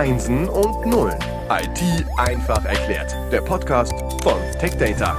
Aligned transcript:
Einsen 0.00 0.48
und 0.48 0.86
Nullen. 0.86 1.18
IT 1.50 2.06
einfach 2.16 2.64
erklärt. 2.64 3.14
Der 3.30 3.42
Podcast 3.42 3.92
von 4.22 4.32
TechData. 4.58 5.14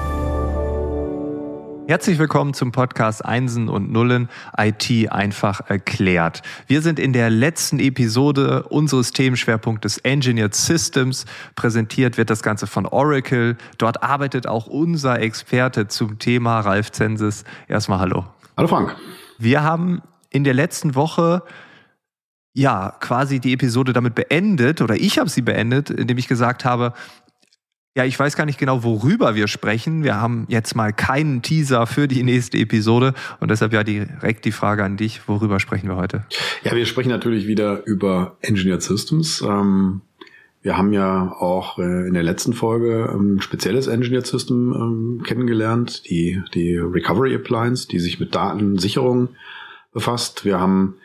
Herzlich 1.87 2.17
willkommen 2.17 2.55
zum 2.55 2.71
Podcast 2.71 3.23
Einsen 3.23 3.69
und 3.69 3.91
Nullen 3.91 4.27
IT 4.57 5.11
einfach 5.11 5.69
erklärt. 5.69 6.41
Wir 6.65 6.81
sind 6.81 6.97
in 6.97 7.13
der 7.13 7.29
letzten 7.29 7.77
Episode 7.77 8.63
unseres 8.69 9.11
Themenschwerpunktes 9.11 9.99
Engineered 9.99 10.55
Systems. 10.55 11.25
Präsentiert 11.53 12.17
wird 12.17 12.31
das 12.31 12.41
Ganze 12.41 12.65
von 12.65 12.87
Oracle. 12.87 13.57
Dort 13.77 14.01
arbeitet 14.01 14.47
auch 14.47 14.65
unser 14.65 15.19
Experte 15.19 15.89
zum 15.89 16.17
Thema 16.17 16.59
Ralf 16.61 16.91
Zensis. 16.91 17.43
Erstmal 17.67 17.99
hallo. 17.99 18.25
Hallo 18.57 18.67
Frank. 18.67 18.95
Wir 19.37 19.61
haben 19.61 20.01
in 20.31 20.43
der 20.43 20.55
letzten 20.55 20.95
Woche 20.95 21.43
ja 22.53 22.95
quasi 22.99 23.39
die 23.39 23.53
Episode 23.53 23.93
damit 23.93 24.15
beendet 24.15 24.81
oder 24.81 24.95
ich 24.95 25.19
habe 25.19 25.29
sie 25.29 25.41
beendet, 25.41 25.89
indem 25.89 26.17
ich 26.17 26.27
gesagt 26.27 26.65
habe, 26.65 26.93
ja, 27.95 28.05
ich 28.05 28.17
weiß 28.17 28.37
gar 28.37 28.45
nicht 28.45 28.57
genau, 28.57 28.83
worüber 28.83 29.35
wir 29.35 29.49
sprechen. 29.49 30.03
Wir 30.03 30.15
haben 30.15 30.45
jetzt 30.47 30.75
mal 30.75 30.93
keinen 30.93 31.41
Teaser 31.41 31.87
für 31.87 32.07
die 32.07 32.23
nächste 32.23 32.57
Episode 32.57 33.13
und 33.41 33.51
deshalb 33.51 33.73
ja 33.73 33.83
direkt 33.83 34.45
die 34.45 34.53
Frage 34.53 34.83
an 34.85 34.95
dich, 34.95 35.27
worüber 35.27 35.59
sprechen 35.59 35.89
wir 35.89 35.97
heute? 35.97 36.25
Ja, 36.63 36.73
wir 36.73 36.85
sprechen 36.85 37.09
natürlich 37.09 37.47
wieder 37.47 37.85
über 37.85 38.37
Engineered 38.41 38.81
Systems. 38.81 39.41
Ähm, 39.41 40.01
wir 40.61 40.77
haben 40.77 40.93
ja 40.93 41.33
auch 41.33 41.79
äh, 41.79 42.07
in 42.07 42.13
der 42.13 42.23
letzten 42.23 42.53
Folge 42.53 43.13
ein 43.13 43.41
spezielles 43.41 43.87
Engineered 43.87 44.27
System 44.27 44.73
ähm, 44.73 45.23
kennengelernt, 45.25 46.09
die, 46.09 46.41
die 46.53 46.77
Recovery 46.77 47.35
Appliance, 47.35 47.89
die 47.89 47.99
sich 47.99 48.21
mit 48.21 48.33
Datensicherung 48.35 49.29
befasst. 49.91 50.45
Wir 50.45 50.61
haben 50.61 50.95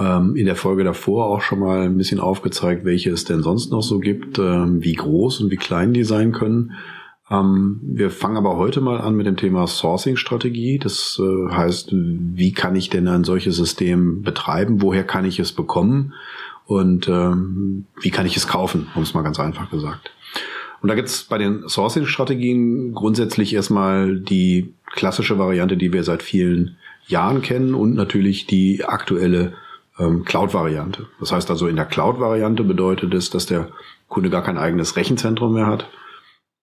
ähm, 0.00 0.34
in 0.34 0.46
der 0.46 0.56
Folge 0.56 0.82
davor 0.82 1.26
auch 1.26 1.42
schon 1.42 1.60
mal 1.60 1.82
ein 1.82 1.96
bisschen 1.98 2.20
aufgezeigt, 2.20 2.84
welche 2.84 3.10
es 3.10 3.24
denn 3.24 3.42
sonst 3.42 3.70
noch 3.70 3.82
so 3.82 3.98
gibt, 3.98 4.38
ähm, 4.38 4.82
wie 4.82 4.94
groß 4.94 5.40
und 5.40 5.50
wie 5.50 5.56
klein 5.56 5.92
die 5.92 6.04
sein 6.04 6.32
können. 6.32 6.72
Ähm, 7.30 7.80
wir 7.82 8.10
fangen 8.10 8.38
aber 8.38 8.56
heute 8.56 8.80
mal 8.80 9.00
an 9.00 9.14
mit 9.14 9.26
dem 9.26 9.36
Thema 9.36 9.66
Sourcing-Strategie. 9.66 10.78
Das 10.78 11.20
äh, 11.22 11.52
heißt, 11.52 11.90
wie 11.92 12.52
kann 12.52 12.74
ich 12.76 12.88
denn 12.88 13.06
ein 13.08 13.24
solches 13.24 13.56
System 13.56 14.22
betreiben? 14.22 14.80
Woher 14.80 15.04
kann 15.04 15.26
ich 15.26 15.38
es 15.38 15.52
bekommen? 15.52 16.14
Und 16.64 17.08
ähm, 17.08 17.84
wie 18.00 18.10
kann 18.10 18.26
ich 18.26 18.36
es 18.36 18.48
kaufen, 18.48 18.86
um 18.94 19.02
es 19.02 19.12
mal 19.12 19.22
ganz 19.22 19.38
einfach 19.38 19.70
gesagt. 19.70 20.12
Und 20.80 20.88
da 20.88 20.94
gibt's 20.94 21.24
bei 21.24 21.36
den 21.36 21.68
Sourcing-Strategien 21.68 22.94
grundsätzlich 22.94 23.54
erstmal 23.54 24.18
die 24.18 24.72
klassische 24.86 25.38
Variante, 25.38 25.76
die 25.76 25.92
wir 25.92 26.04
seit 26.04 26.22
vielen 26.22 26.76
Jahren 27.06 27.42
kennen 27.42 27.74
und 27.74 27.94
natürlich 27.94 28.46
die 28.46 28.84
aktuelle 28.84 29.52
ähm, 30.00 30.24
Cloud-Variante. 30.24 31.06
Das 31.20 31.32
heißt 31.32 31.50
also, 31.50 31.68
in 31.68 31.76
der 31.76 31.84
Cloud-Variante 31.84 32.64
bedeutet 32.64 33.14
es, 33.14 33.30
dass 33.30 33.46
der 33.46 33.68
Kunde 34.08 34.30
gar 34.30 34.42
kein 34.42 34.58
eigenes 34.58 34.96
Rechenzentrum 34.96 35.54
mehr 35.54 35.66
hat. 35.66 35.88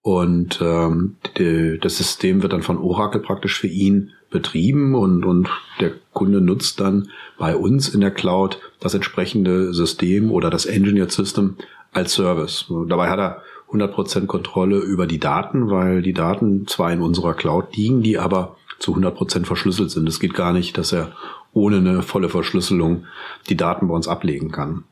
Und 0.01 0.59
ähm, 0.61 1.17
die, 1.37 1.77
das 1.81 1.97
System 1.97 2.41
wird 2.41 2.53
dann 2.53 2.63
von 2.63 2.77
Oracle 2.77 3.21
praktisch 3.21 3.59
für 3.59 3.67
ihn 3.67 4.11
betrieben 4.29 4.95
und, 4.95 5.25
und 5.25 5.49
der 5.79 5.91
Kunde 6.13 6.41
nutzt 6.41 6.79
dann 6.79 7.09
bei 7.37 7.55
uns 7.55 7.89
in 7.89 8.01
der 8.01 8.11
Cloud 8.11 8.59
das 8.79 8.93
entsprechende 8.93 9.73
System 9.73 10.31
oder 10.31 10.49
das 10.49 10.65
Engineered 10.65 11.11
System 11.11 11.57
als 11.93 12.13
Service. 12.13 12.65
Dabei 12.87 13.09
hat 13.09 13.19
er 13.19 13.41
100% 13.71 14.27
Kontrolle 14.27 14.77
über 14.77 15.07
die 15.07 15.19
Daten, 15.19 15.69
weil 15.69 16.01
die 16.01 16.13
Daten 16.13 16.67
zwar 16.67 16.91
in 16.91 17.01
unserer 17.01 17.33
Cloud 17.33 17.75
liegen, 17.75 18.01
die 18.01 18.17
aber 18.17 18.55
zu 18.79 18.95
100% 18.95 19.45
verschlüsselt 19.45 19.91
sind. 19.91 20.07
Es 20.07 20.19
geht 20.19 20.33
gar 20.33 20.53
nicht, 20.53 20.77
dass 20.77 20.93
er 20.93 21.11
ohne 21.57 21.77
eine 21.77 22.01
volle 22.03 22.29
Verschlüsselung 22.29 23.05
die 23.49 23.57
Daten 23.57 23.87
bei 23.87 23.95
uns 23.95 24.07
ablegen 24.07 24.51
kann. 24.51 24.83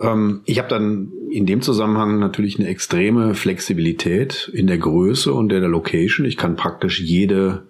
Ähm, 0.00 0.40
ich 0.46 0.58
habe 0.58 0.68
dann 0.68 1.12
in 1.30 1.44
dem 1.44 1.60
Zusammenhang 1.60 2.18
natürlich 2.18 2.58
eine 2.58 2.68
extreme 2.68 3.34
Flexibilität 3.34 4.50
in 4.54 4.66
der 4.66 4.78
Größe 4.78 5.32
und 5.32 5.52
in 5.52 5.60
der 5.60 5.68
Location. 5.68 6.26
Ich 6.26 6.38
kann 6.38 6.56
praktisch 6.56 7.00
jede 7.00 7.62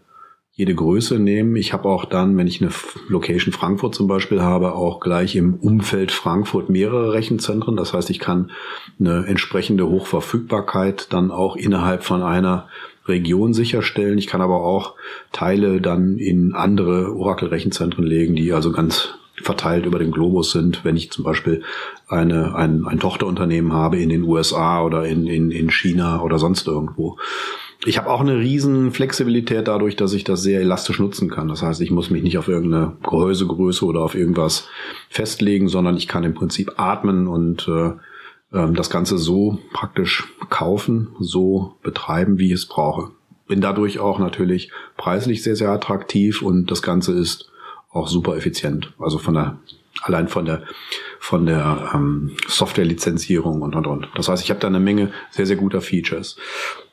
jede 0.59 0.75
Größe 0.75 1.21
nehmen. 1.21 1.55
Ich 1.55 1.73
habe 1.73 1.89
auch 1.89 2.05
dann, 2.05 2.37
wenn 2.37 2.49
ich 2.49 2.61
eine 2.61 2.73
Location 3.07 3.53
Frankfurt 3.53 3.95
zum 3.95 4.09
Beispiel 4.09 4.43
habe, 4.43 4.73
auch 4.73 4.99
gleich 4.99 5.37
im 5.37 5.55
Umfeld 5.55 6.11
Frankfurt 6.11 6.69
mehrere 6.69 7.13
Rechenzentren. 7.13 7.77
Das 7.77 7.95
heißt, 7.95 8.11
ich 8.11 8.19
kann 8.19 8.51
eine 8.99 9.25
entsprechende 9.27 9.89
Hochverfügbarkeit 9.89 11.13
dann 11.13 11.31
auch 11.31 11.55
innerhalb 11.55 12.03
von 12.03 12.25
einer 12.25 12.67
Region 13.09 13.55
sicherstellen. 13.55 14.19
Ich 14.19 14.27
kann 14.27 14.41
aber 14.41 14.63
auch 14.63 14.95
Teile 15.33 15.81
dann 15.81 16.19
in 16.19 16.55
andere 16.55 17.15
Oracle-Rechenzentren 17.15 18.05
legen, 18.05 18.37
die 18.37 18.53
also 18.53 18.73
ganz 18.73 19.15
verteilt 19.43 19.87
über 19.87 19.99
den 19.99 20.11
Globus 20.11 20.51
sind, 20.51 20.85
wenn 20.85 20.97
ich 20.97 21.11
zum 21.11 21.25
Beispiel 21.25 21.63
eine, 22.09 22.55
ein, 22.55 22.87
ein 22.87 22.99
Tochterunternehmen 22.99 23.73
habe 23.73 23.99
in 23.99 24.09
den 24.09 24.25
USA 24.25 24.83
oder 24.83 25.07
in, 25.07 25.27
in, 25.27 25.51
in 25.51 25.71
China 25.71 26.23
oder 26.23 26.39
sonst 26.39 26.67
irgendwo. 26.67 27.19
Ich 27.87 27.97
habe 27.97 28.11
auch 28.11 28.21
eine 28.21 28.39
riesen 28.39 28.91
Flexibilität 28.91 29.69
dadurch, 29.69 29.95
dass 29.95 30.13
ich 30.13 30.25
das 30.25 30.43
sehr 30.43 30.61
elastisch 30.61 30.99
nutzen 30.99 31.31
kann. 31.31 31.47
Das 31.47 31.63
heißt, 31.63 31.81
ich 31.81 31.93
muss 31.93 32.11
mich 32.11 32.25
nicht 32.25 32.37
auf 32.37 32.49
irgendeine 32.49 32.97
Gehäusegröße 33.05 33.85
oder 33.85 34.01
auf 34.01 34.17
irgendwas 34.17 34.69
festlegen, 35.09 35.69
sondern 35.69 35.97
ich 35.97 36.09
kann 36.09 36.25
im 36.25 36.35
Prinzip 36.35 36.73
atmen 36.77 37.29
und 37.29 37.69
äh, 37.69 37.93
ähm, 38.53 38.75
das 38.75 38.91
Ganze 38.91 39.19
so 39.19 39.59
praktisch 39.73 40.25
kaufen, 40.49 41.15
so 41.21 41.77
betreiben, 41.83 42.39
wie 42.39 42.49
ich 42.49 42.55
es 42.55 42.67
brauche. 42.67 43.11
Bin 43.47 43.61
dadurch 43.61 43.99
auch 43.99 44.19
natürlich 44.19 44.71
preislich 44.97 45.43
sehr, 45.43 45.57
sehr 45.57 45.71
attraktiv 45.71 46.43
und 46.43 46.71
das 46.71 46.83
Ganze 46.83 47.13
ist 47.13 47.51
auch 47.91 48.09
super 48.09 48.37
effizient. 48.37 48.93
Also 48.99 49.19
von 49.19 49.35
der 49.35 49.59
allein 50.03 50.29
von 50.29 50.45
der 50.45 50.63
von 51.19 51.47
der 51.47 51.91
ähm, 51.95 52.37
Softwarelizenzierung 52.47 53.63
und 53.63 53.75
und 53.75 53.87
und. 53.87 54.09
Das 54.15 54.29
heißt, 54.29 54.45
ich 54.45 54.51
habe 54.51 54.61
da 54.61 54.69
eine 54.69 54.81
Menge 54.81 55.11
sehr 55.31 55.47
sehr 55.47 55.57
guter 55.57 55.81
Features. 55.81 56.37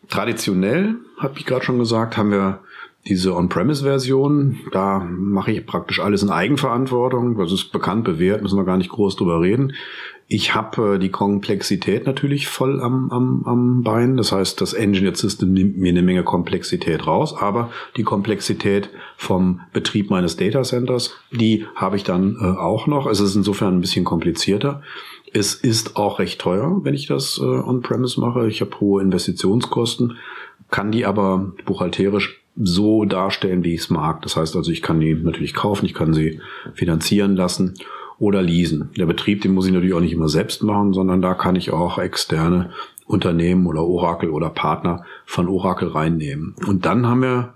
Traditionell, 0.10 0.96
habe 1.18 1.38
ich 1.38 1.46
gerade 1.46 1.66
schon 1.66 1.80
gesagt, 1.80 2.18
haben 2.18 2.32
wir 2.32 2.62
diese 3.08 3.36
On-Premise-Version, 3.36 4.62
da 4.72 5.00
mache 5.00 5.52
ich 5.52 5.66
praktisch 5.66 6.00
alles 6.00 6.24
in 6.24 6.32
Eigenverantwortung. 6.32 7.38
Das 7.38 7.52
ist 7.52 7.72
bekannt, 7.72 8.04
bewährt, 8.04 8.42
müssen 8.42 8.58
wir 8.58 8.66
gar 8.66 8.78
nicht 8.78 8.90
groß 8.90 9.16
drüber 9.16 9.42
reden. 9.42 9.74
Ich 10.28 10.56
habe 10.56 10.96
äh, 10.96 11.00
die 11.00 11.10
Komplexität 11.10 12.08
natürlich 12.08 12.48
voll 12.48 12.82
am, 12.82 13.12
am, 13.12 13.44
am 13.46 13.84
Bein. 13.84 14.18
Das 14.18 14.32
heißt, 14.32 14.60
das 14.60 14.74
Engineered 14.74 15.18
System 15.18 15.54
nimmt 15.54 15.78
mir 15.78 15.90
eine 15.90 16.02
Menge 16.02 16.24
Komplexität 16.24 17.06
raus, 17.06 17.36
aber 17.38 17.70
die 17.96 18.04
Komplexität 18.04 18.90
vom 19.18 19.62
Betrieb 19.72 20.10
meines 20.10 20.36
Data 20.36 20.64
Centers, 20.64 21.14
die 21.32 21.66
habe 21.76 21.96
ich 21.98 22.04
dann 22.04 22.38
äh, 22.42 22.44
auch 22.44 22.88
noch. 22.88 23.06
Es 23.06 23.20
ist 23.20 23.36
insofern 23.36 23.76
ein 23.76 23.82
bisschen 23.82 24.06
komplizierter. 24.06 24.82
Es 25.32 25.54
ist 25.54 25.96
auch 25.96 26.18
recht 26.18 26.42
teuer, 26.42 26.80
wenn 26.84 26.96
ich 26.96 27.06
das 27.06 27.40
äh, 27.40 27.44
on-premise 27.44 28.20
mache. 28.20 28.48
Ich 28.48 28.62
habe 28.62 28.80
hohe 28.80 29.04
Investitionskosten, 29.04 30.18
kann 30.72 30.92
die 30.92 31.06
aber 31.06 31.54
buchhalterisch 31.66 32.42
so 32.58 33.06
darstellen, 33.06 33.64
wie 33.64 33.76
ich 33.76 33.82
es 33.82 33.90
mag. 33.90 34.22
Das 34.24 34.38
heißt 34.38 34.56
also, 34.56 34.72
ich 34.72 34.82
kann 34.82 35.00
die 35.00 35.14
natürlich 35.14 35.54
kaufen, 35.54 35.86
ich 35.86 35.94
kann 35.94 36.14
sie 36.14 36.40
finanzieren 36.74 37.36
lassen 37.36 37.76
oder 38.18 38.42
leasen. 38.42 38.90
Der 38.98 39.06
Betrieb, 39.06 39.42
den 39.42 39.54
muss 39.54 39.66
ich 39.66 39.74
natürlich 39.74 39.94
auch 39.94 40.02
nicht 40.02 40.14
immer 40.14 40.30
selbst 40.30 40.64
machen, 40.64 40.94
sondern 40.94 41.22
da 41.22 41.34
kann 41.34 41.56
ich 41.56 41.72
auch 41.72 41.98
externe 41.98 42.72
Unternehmen 43.06 43.68
oder 43.68 43.84
Oracle 43.84 44.30
oder 44.30 44.50
Partner 44.50 45.06
von 45.26 45.48
Oracle 45.48 45.90
reinnehmen. 45.90 46.56
Und 46.66 46.86
dann 46.86 47.08
haben 47.08 47.22
wir 47.22 47.54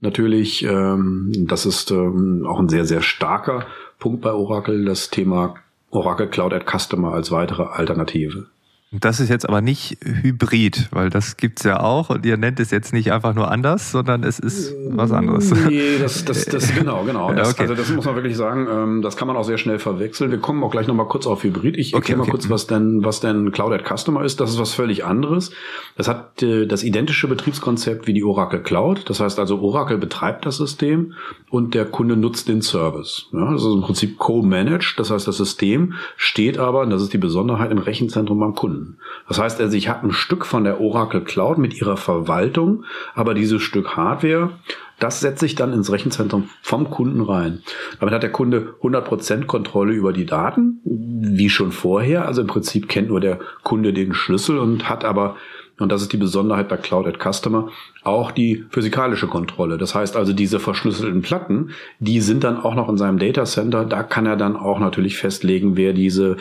natürlich, 0.00 0.64
ähm, 0.64 1.32
das 1.46 1.66
ist 1.66 1.90
ähm, 1.90 2.44
auch 2.46 2.58
ein 2.58 2.68
sehr, 2.68 2.84
sehr 2.84 3.02
starker 3.02 3.66
Punkt 3.98 4.22
bei 4.22 4.32
Oracle, 4.32 4.84
das 4.84 5.10
Thema 5.10 5.54
Oracle 5.90 6.28
Cloud 6.28 6.52
at 6.52 6.66
Customer 6.66 7.12
als 7.12 7.30
weitere 7.30 7.64
Alternative. 7.64 8.46
Das 8.90 9.20
ist 9.20 9.28
jetzt 9.28 9.46
aber 9.46 9.60
nicht 9.60 9.98
Hybrid, 10.02 10.88
weil 10.92 11.10
das 11.10 11.36
gibt's 11.36 11.62
ja 11.62 11.80
auch 11.80 12.08
und 12.08 12.24
ihr 12.24 12.38
nennt 12.38 12.58
es 12.58 12.70
jetzt 12.70 12.94
nicht 12.94 13.12
einfach 13.12 13.34
nur 13.34 13.50
anders, 13.50 13.92
sondern 13.92 14.22
es 14.24 14.38
ist 14.38 14.74
was 14.88 15.12
anderes. 15.12 15.50
Nee, 15.50 15.98
das, 16.00 16.24
das, 16.24 16.46
das 16.46 16.74
genau, 16.78 17.04
genau. 17.04 17.30
Das, 17.34 17.50
okay. 17.50 17.62
Also 17.62 17.74
das 17.74 17.90
muss 17.90 18.06
man 18.06 18.14
wirklich 18.14 18.34
sagen, 18.38 18.66
ähm, 18.70 19.02
das 19.02 19.18
kann 19.18 19.28
man 19.28 19.36
auch 19.36 19.44
sehr 19.44 19.58
schnell 19.58 19.78
verwechseln. 19.78 20.30
Wir 20.30 20.38
kommen 20.38 20.64
auch 20.64 20.70
gleich 20.70 20.86
nochmal 20.86 21.06
kurz 21.06 21.26
auf 21.26 21.42
Hybrid. 21.42 21.76
Ich 21.76 21.92
okay, 21.92 21.98
erkläre 22.12 22.20
okay. 22.20 22.28
mal 22.28 22.32
kurz, 22.32 22.48
was 22.48 22.66
denn, 22.66 23.04
was 23.04 23.20
denn 23.20 23.52
Cloud 23.52 23.72
at 23.72 23.84
Customer 23.84 24.24
ist. 24.24 24.40
Das 24.40 24.50
ist 24.50 24.58
was 24.58 24.72
völlig 24.72 25.04
anderes. 25.04 25.50
Das 25.98 26.08
hat 26.08 26.42
äh, 26.42 26.66
das 26.66 26.82
identische 26.82 27.28
Betriebskonzept 27.28 28.06
wie 28.06 28.14
die 28.14 28.24
Oracle 28.24 28.62
Cloud. 28.62 29.10
Das 29.10 29.20
heißt 29.20 29.38
also, 29.38 29.60
Oracle 29.60 29.98
betreibt 29.98 30.46
das 30.46 30.56
System 30.56 31.12
und 31.50 31.74
der 31.74 31.84
Kunde 31.84 32.16
nutzt 32.16 32.48
den 32.48 32.62
Service. 32.62 33.26
Ja, 33.34 33.52
das 33.52 33.62
ist 33.62 33.74
im 33.74 33.82
Prinzip 33.82 34.16
co-managed. 34.16 34.94
Das 34.96 35.10
heißt, 35.10 35.28
das 35.28 35.36
System 35.36 35.92
steht 36.16 36.56
aber, 36.56 36.80
und 36.80 36.90
das 36.90 37.02
ist 37.02 37.12
die 37.12 37.18
Besonderheit, 37.18 37.70
im 37.70 37.78
Rechenzentrum 37.78 38.40
beim 38.40 38.54
Kunden. 38.54 38.77
Kunden. 38.78 38.98
Das 39.26 39.38
heißt 39.38 39.60
also, 39.60 39.76
ich 39.76 39.88
habe 39.88 40.06
ein 40.06 40.12
Stück 40.12 40.46
von 40.46 40.64
der 40.64 40.80
Oracle 40.80 41.22
Cloud 41.22 41.58
mit 41.58 41.78
ihrer 41.78 41.96
Verwaltung, 41.96 42.84
aber 43.14 43.34
dieses 43.34 43.62
Stück 43.62 43.96
Hardware, 43.96 44.50
das 44.98 45.20
setze 45.20 45.46
ich 45.46 45.54
dann 45.54 45.72
ins 45.72 45.92
Rechenzentrum 45.92 46.50
vom 46.62 46.90
Kunden 46.90 47.20
rein. 47.20 47.62
Damit 48.00 48.14
hat 48.14 48.22
der 48.22 48.32
Kunde 48.32 48.74
100% 48.82 49.44
Kontrolle 49.44 49.92
über 49.92 50.12
die 50.12 50.26
Daten, 50.26 50.80
wie 50.84 51.50
schon 51.50 51.72
vorher. 51.72 52.26
Also 52.26 52.40
im 52.40 52.48
Prinzip 52.48 52.88
kennt 52.88 53.08
nur 53.08 53.20
der 53.20 53.38
Kunde 53.62 53.92
den 53.92 54.12
Schlüssel 54.12 54.58
und 54.58 54.88
hat 54.88 55.04
aber 55.04 55.36
und 55.78 55.92
das 55.92 56.02
ist 56.02 56.12
die 56.12 56.16
Besonderheit 56.16 56.68
bei 56.68 56.76
Cloud 56.76 57.06
at 57.06 57.18
Customer, 57.18 57.68
auch 58.02 58.32
die 58.32 58.64
physikalische 58.70 59.28
Kontrolle. 59.28 59.78
Das 59.78 59.94
heißt 59.94 60.16
also, 60.16 60.32
diese 60.32 60.60
verschlüsselten 60.60 61.22
Platten, 61.22 61.70
die 62.00 62.20
sind 62.20 62.44
dann 62.44 62.58
auch 62.58 62.74
noch 62.74 62.88
in 62.88 62.96
seinem 62.96 63.18
Data 63.18 63.44
Center. 63.44 63.84
Da 63.84 64.02
kann 64.02 64.26
er 64.26 64.36
dann 64.36 64.56
auch 64.56 64.80
natürlich 64.80 65.16
festlegen, 65.16 65.76
wer 65.76 65.92
diese 65.92 66.36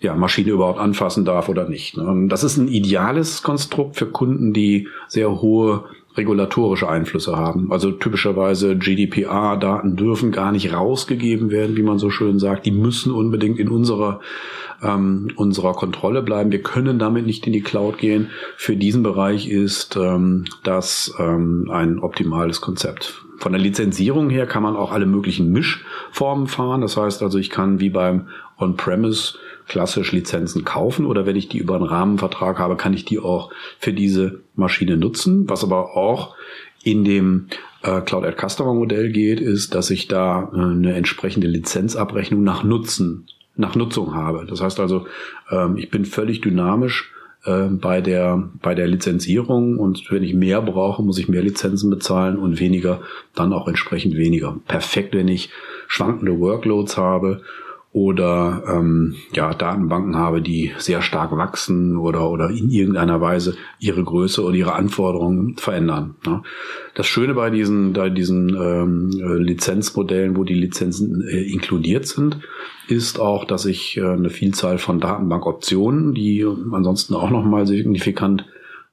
ja, 0.00 0.14
Maschine 0.14 0.50
überhaupt 0.50 0.78
anfassen 0.78 1.24
darf 1.24 1.48
oder 1.48 1.68
nicht. 1.68 1.96
Ne? 1.96 2.26
Das 2.28 2.44
ist 2.44 2.56
ein 2.56 2.68
ideales 2.68 3.42
Konstrukt 3.42 3.96
für 3.96 4.06
Kunden, 4.06 4.52
die 4.52 4.88
sehr 5.08 5.40
hohe 5.40 5.84
regulatorische 6.18 6.88
Einflüsse 6.88 7.36
haben. 7.36 7.72
Also 7.72 7.90
typischerweise 7.92 8.76
GDPR-Daten 8.76 9.96
dürfen 9.96 10.32
gar 10.32 10.52
nicht 10.52 10.72
rausgegeben 10.72 11.50
werden, 11.50 11.76
wie 11.76 11.82
man 11.82 11.98
so 11.98 12.10
schön 12.10 12.38
sagt. 12.38 12.66
Die 12.66 12.70
müssen 12.70 13.12
unbedingt 13.12 13.58
in 13.58 13.68
unserer 13.68 14.20
ähm, 14.82 15.28
unserer 15.36 15.72
Kontrolle 15.72 16.22
bleiben. 16.22 16.52
Wir 16.52 16.62
können 16.62 16.98
damit 16.98 17.26
nicht 17.26 17.46
in 17.46 17.52
die 17.52 17.62
Cloud 17.62 17.98
gehen. 17.98 18.30
Für 18.56 18.76
diesen 18.76 19.02
Bereich 19.02 19.48
ist 19.48 19.96
ähm, 19.96 20.44
das 20.62 21.14
ähm, 21.18 21.68
ein 21.72 21.98
optimales 21.98 22.60
Konzept. 22.60 23.22
Von 23.38 23.52
der 23.52 23.60
Lizenzierung 23.60 24.30
her 24.30 24.46
kann 24.46 24.62
man 24.62 24.76
auch 24.76 24.92
alle 24.92 25.06
möglichen 25.06 25.52
Mischformen 25.52 26.48
fahren. 26.48 26.80
Das 26.80 26.96
heißt 26.96 27.22
also, 27.22 27.38
ich 27.38 27.50
kann 27.50 27.80
wie 27.80 27.90
beim 27.90 28.28
On-Premise 28.58 29.38
klassisch 29.68 30.12
Lizenzen 30.12 30.64
kaufen 30.64 31.06
oder 31.06 31.26
wenn 31.26 31.36
ich 31.36 31.48
die 31.48 31.58
über 31.58 31.76
einen 31.76 31.84
Rahmenvertrag 31.84 32.58
habe, 32.58 32.76
kann 32.76 32.94
ich 32.94 33.04
die 33.04 33.18
auch 33.18 33.50
für 33.78 33.92
diese 33.92 34.40
Maschine 34.54 34.96
nutzen. 34.96 35.48
Was 35.48 35.62
aber 35.62 35.96
auch 35.96 36.34
in 36.82 37.04
dem 37.04 37.48
äh, 37.82 38.00
Cloud 38.00 38.24
at 38.24 38.38
Customer 38.38 38.74
Modell 38.74 39.10
geht, 39.10 39.40
ist, 39.40 39.74
dass 39.74 39.90
ich 39.90 40.08
da 40.08 40.50
äh, 40.52 40.56
eine 40.56 40.94
entsprechende 40.94 41.48
Lizenzabrechnung 41.48 42.42
nach 42.42 42.64
Nutzen 42.64 43.26
nach 43.58 43.74
Nutzung 43.74 44.14
habe. 44.14 44.46
Das 44.48 44.60
heißt 44.60 44.78
also, 44.80 45.06
ähm, 45.50 45.76
ich 45.76 45.90
bin 45.90 46.04
völlig 46.04 46.40
dynamisch 46.40 47.12
äh, 47.44 47.64
bei 47.64 48.00
der 48.00 48.50
bei 48.62 48.74
der 48.74 48.86
Lizenzierung 48.86 49.78
und 49.78 50.10
wenn 50.10 50.22
ich 50.22 50.32
mehr 50.32 50.62
brauche, 50.62 51.02
muss 51.02 51.18
ich 51.18 51.28
mehr 51.28 51.42
Lizenzen 51.42 51.90
bezahlen 51.90 52.36
und 52.36 52.60
weniger 52.60 53.00
dann 53.34 53.52
auch 53.52 53.68
entsprechend 53.68 54.16
weniger. 54.16 54.56
Perfekt, 54.68 55.14
wenn 55.14 55.28
ich 55.28 55.50
schwankende 55.88 56.38
Workloads 56.38 56.96
habe 56.96 57.42
oder 57.92 58.62
ähm, 58.68 59.14
ja, 59.32 59.54
Datenbanken 59.54 60.16
habe, 60.16 60.42
die 60.42 60.72
sehr 60.78 61.00
stark 61.00 61.34
wachsen 61.36 61.96
oder, 61.96 62.30
oder 62.30 62.50
in 62.50 62.70
irgendeiner 62.70 63.20
Weise 63.20 63.56
ihre 63.78 64.04
Größe 64.04 64.42
oder 64.44 64.54
ihre 64.54 64.74
Anforderungen 64.74 65.56
verändern. 65.56 66.14
Ne? 66.26 66.42
Das 66.94 67.06
Schöne 67.06 67.32
bei 67.34 67.48
diesen, 67.48 67.94
bei 67.94 68.10
diesen 68.10 68.50
ähm, 68.50 69.10
Lizenzmodellen, 69.40 70.36
wo 70.36 70.44
die 70.44 70.54
Lizenzen 70.54 71.26
äh, 71.26 71.42
inkludiert 71.50 72.06
sind, 72.06 72.38
ist 72.88 73.18
auch, 73.18 73.44
dass 73.44 73.64
ich 73.64 73.96
äh, 73.96 74.04
eine 74.04 74.30
Vielzahl 74.30 74.76
von 74.76 75.00
Datenbankoptionen, 75.00 76.12
die 76.12 76.46
ansonsten 76.72 77.14
auch 77.14 77.30
nochmal 77.30 77.66
signifikant 77.66 78.44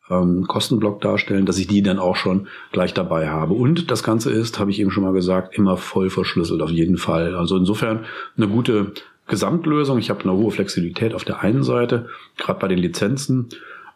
ähm, 0.09 0.45
Kostenblock 0.47 1.01
darstellen, 1.01 1.45
dass 1.45 1.57
ich 1.57 1.67
die 1.67 1.81
dann 1.81 1.99
auch 1.99 2.15
schon 2.15 2.47
gleich 2.71 2.93
dabei 2.93 3.29
habe. 3.29 3.53
Und 3.53 3.91
das 3.91 4.03
Ganze 4.03 4.31
ist, 4.31 4.59
habe 4.59 4.71
ich 4.71 4.79
eben 4.79 4.91
schon 4.91 5.03
mal 5.03 5.13
gesagt, 5.13 5.57
immer 5.57 5.77
voll 5.77 6.09
verschlüsselt 6.09 6.61
auf 6.61 6.69
jeden 6.69 6.97
Fall. 6.97 7.35
Also 7.35 7.57
insofern 7.57 8.05
eine 8.37 8.47
gute 8.47 8.91
Gesamtlösung. 9.27 9.97
Ich 9.97 10.09
habe 10.09 10.21
eine 10.21 10.33
hohe 10.33 10.51
Flexibilität 10.51 11.13
auf 11.13 11.23
der 11.23 11.41
einen 11.41 11.63
Seite, 11.63 12.07
gerade 12.37 12.59
bei 12.59 12.67
den 12.67 12.79
Lizenzen, 12.79 13.49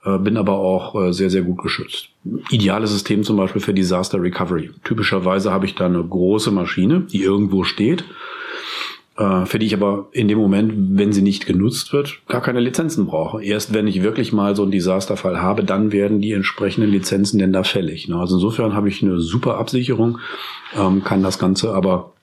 äh, 0.04 0.18
bin 0.18 0.38
aber 0.38 0.54
auch 0.54 0.96
äh, 0.96 1.14
sehr, 1.14 1.30
sehr 1.30 1.44
gut 1.44 1.62
geschützt. 1.62 2.10
Ideales 2.50 2.92
System 2.92 3.24
zum 3.24 3.38
Beispiel 3.38 3.62
für 3.62 3.74
Disaster 3.74 4.22
Recovery. 4.22 4.72
Typischerweise 4.84 5.52
habe 5.52 5.66
ich 5.66 5.76
da 5.76 5.86
eine 5.86 6.04
große 6.04 6.52
Maschine, 6.52 7.02
die 7.02 7.22
irgendwo 7.22 7.64
steht 7.64 8.04
für 9.46 9.60
die 9.60 9.66
ich 9.66 9.74
aber 9.74 10.08
in 10.12 10.30
dem 10.30 10.38
Moment, 10.38 10.98
wenn 10.98 11.12
sie 11.12 11.22
nicht 11.22 11.46
genutzt 11.46 11.92
wird, 11.92 12.22
gar 12.28 12.42
keine 12.42 12.62
Lizenzen 12.62 13.06
brauche. 13.06 13.44
Erst 13.44 13.74
wenn 13.74 13.86
ich 13.86 14.02
wirklich 14.02 14.32
mal 14.32 14.56
so 14.56 14.62
einen 14.62 14.72
Desasterfall 14.72 15.42
habe, 15.42 15.64
dann 15.66 15.92
werden 15.92 16.22
die 16.22 16.32
entsprechenden 16.32 16.90
Lizenzen 16.90 17.38
denn 17.38 17.52
da 17.52 17.64
fällig. 17.64 18.08
Ne? 18.08 18.16
Also 18.18 18.36
insofern 18.36 18.74
habe 18.74 18.88
ich 18.88 19.04
eine 19.04 19.20
super 19.20 19.58
Absicherung, 19.58 20.20
ähm, 20.74 21.04
kann 21.04 21.22
das 21.22 21.38
Ganze 21.38 21.74
aber 21.74 22.14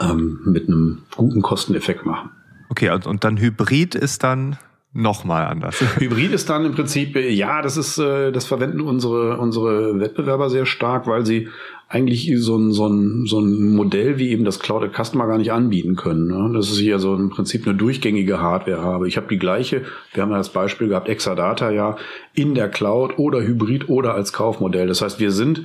ähm, 0.00 0.40
mit 0.44 0.68
einem 0.68 1.02
guten 1.16 1.42
Kosteneffekt 1.42 2.06
machen. 2.06 2.30
Okay, 2.68 2.90
und 2.90 3.24
dann 3.24 3.38
Hybrid 3.38 3.94
ist 3.94 4.22
dann 4.22 4.58
nochmal 4.92 5.46
anders. 5.46 5.80
Hybrid 5.98 6.32
ist 6.32 6.48
dann 6.50 6.64
im 6.64 6.74
Prinzip, 6.74 7.16
ja, 7.16 7.62
das 7.62 7.76
ist, 7.76 7.98
äh, 7.98 8.32
das 8.32 8.46
verwenden 8.46 8.80
unsere, 8.80 9.38
unsere 9.38 10.00
Wettbewerber 10.00 10.50
sehr 10.50 10.66
stark, 10.66 11.06
weil 11.06 11.24
sie 11.26 11.48
eigentlich 11.88 12.32
so 12.38 12.56
ein, 12.56 12.72
so, 12.72 12.88
ein, 12.88 13.26
so 13.26 13.38
ein 13.38 13.74
Modell 13.76 14.18
wie 14.18 14.30
eben 14.30 14.44
das 14.44 14.58
Cloud 14.58 14.90
Customer 14.92 15.28
gar 15.28 15.38
nicht 15.38 15.52
anbieten 15.52 15.94
können. 15.94 16.26
Ne? 16.26 16.50
Das 16.52 16.68
ist 16.68 16.78
hier 16.78 16.98
so 16.98 17.14
im 17.14 17.30
Prinzip 17.30 17.64
eine 17.64 17.76
durchgängige 17.76 18.40
Hardware 18.40 18.82
habe. 18.82 19.06
Ich 19.06 19.16
habe 19.16 19.28
die 19.28 19.38
gleiche, 19.38 19.82
wir 20.12 20.24
haben 20.24 20.32
ja 20.32 20.38
das 20.38 20.48
Beispiel 20.48 20.88
gehabt, 20.88 21.08
Exadata 21.08 21.70
ja 21.70 21.96
in 22.34 22.56
der 22.56 22.68
Cloud 22.68 23.18
oder 23.18 23.40
Hybrid 23.40 23.88
oder 23.88 24.14
als 24.14 24.32
Kaufmodell. 24.32 24.88
Das 24.88 25.00
heißt, 25.00 25.20
wir 25.20 25.30
sind, 25.30 25.62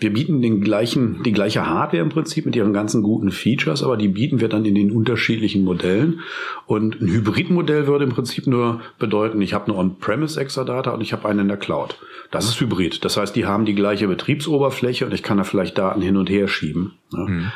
wir 0.00 0.12
bieten 0.12 0.42
den 0.42 0.60
gleichen, 0.60 1.22
die 1.22 1.32
gleiche 1.32 1.66
Hardware 1.66 2.02
im 2.02 2.08
Prinzip 2.08 2.46
mit 2.46 2.56
ihren 2.56 2.72
ganzen 2.72 3.04
guten 3.04 3.30
Features, 3.30 3.84
aber 3.84 3.96
die 3.96 4.08
bieten 4.08 4.40
wir 4.40 4.48
dann 4.48 4.64
in 4.64 4.74
den 4.74 4.90
unterschiedlichen 4.90 5.62
Modellen. 5.62 6.20
Und 6.66 7.00
ein 7.00 7.06
Hybridmodell 7.06 7.86
würde 7.86 8.04
im 8.04 8.10
Prinzip 8.10 8.48
nur 8.48 8.80
bedeuten, 8.98 9.40
ich 9.40 9.54
habe 9.54 9.66
eine 9.66 9.76
On-Premise 9.76 10.40
Exadata 10.40 10.90
und 10.90 11.00
ich 11.00 11.12
habe 11.12 11.28
eine 11.28 11.42
in 11.42 11.48
der 11.48 11.56
Cloud. 11.58 11.96
Das 12.30 12.46
ist 12.46 12.60
Hybrid. 12.60 13.04
Das 13.04 13.16
heißt, 13.16 13.34
die 13.34 13.46
haben 13.46 13.64
die 13.64 13.74
gleiche 13.74 14.06
Betriebsoberfläche 14.06 15.04
und 15.04 15.14
ich 15.14 15.22
kann 15.22 15.38
da 15.38 15.44
vielleicht 15.44 15.59
Daten 15.64 16.02
hin 16.02 16.16
und 16.16 16.30
her 16.30 16.48
schieben. 16.48 16.94
Ne? 17.12 17.26
Mhm. 17.28 17.52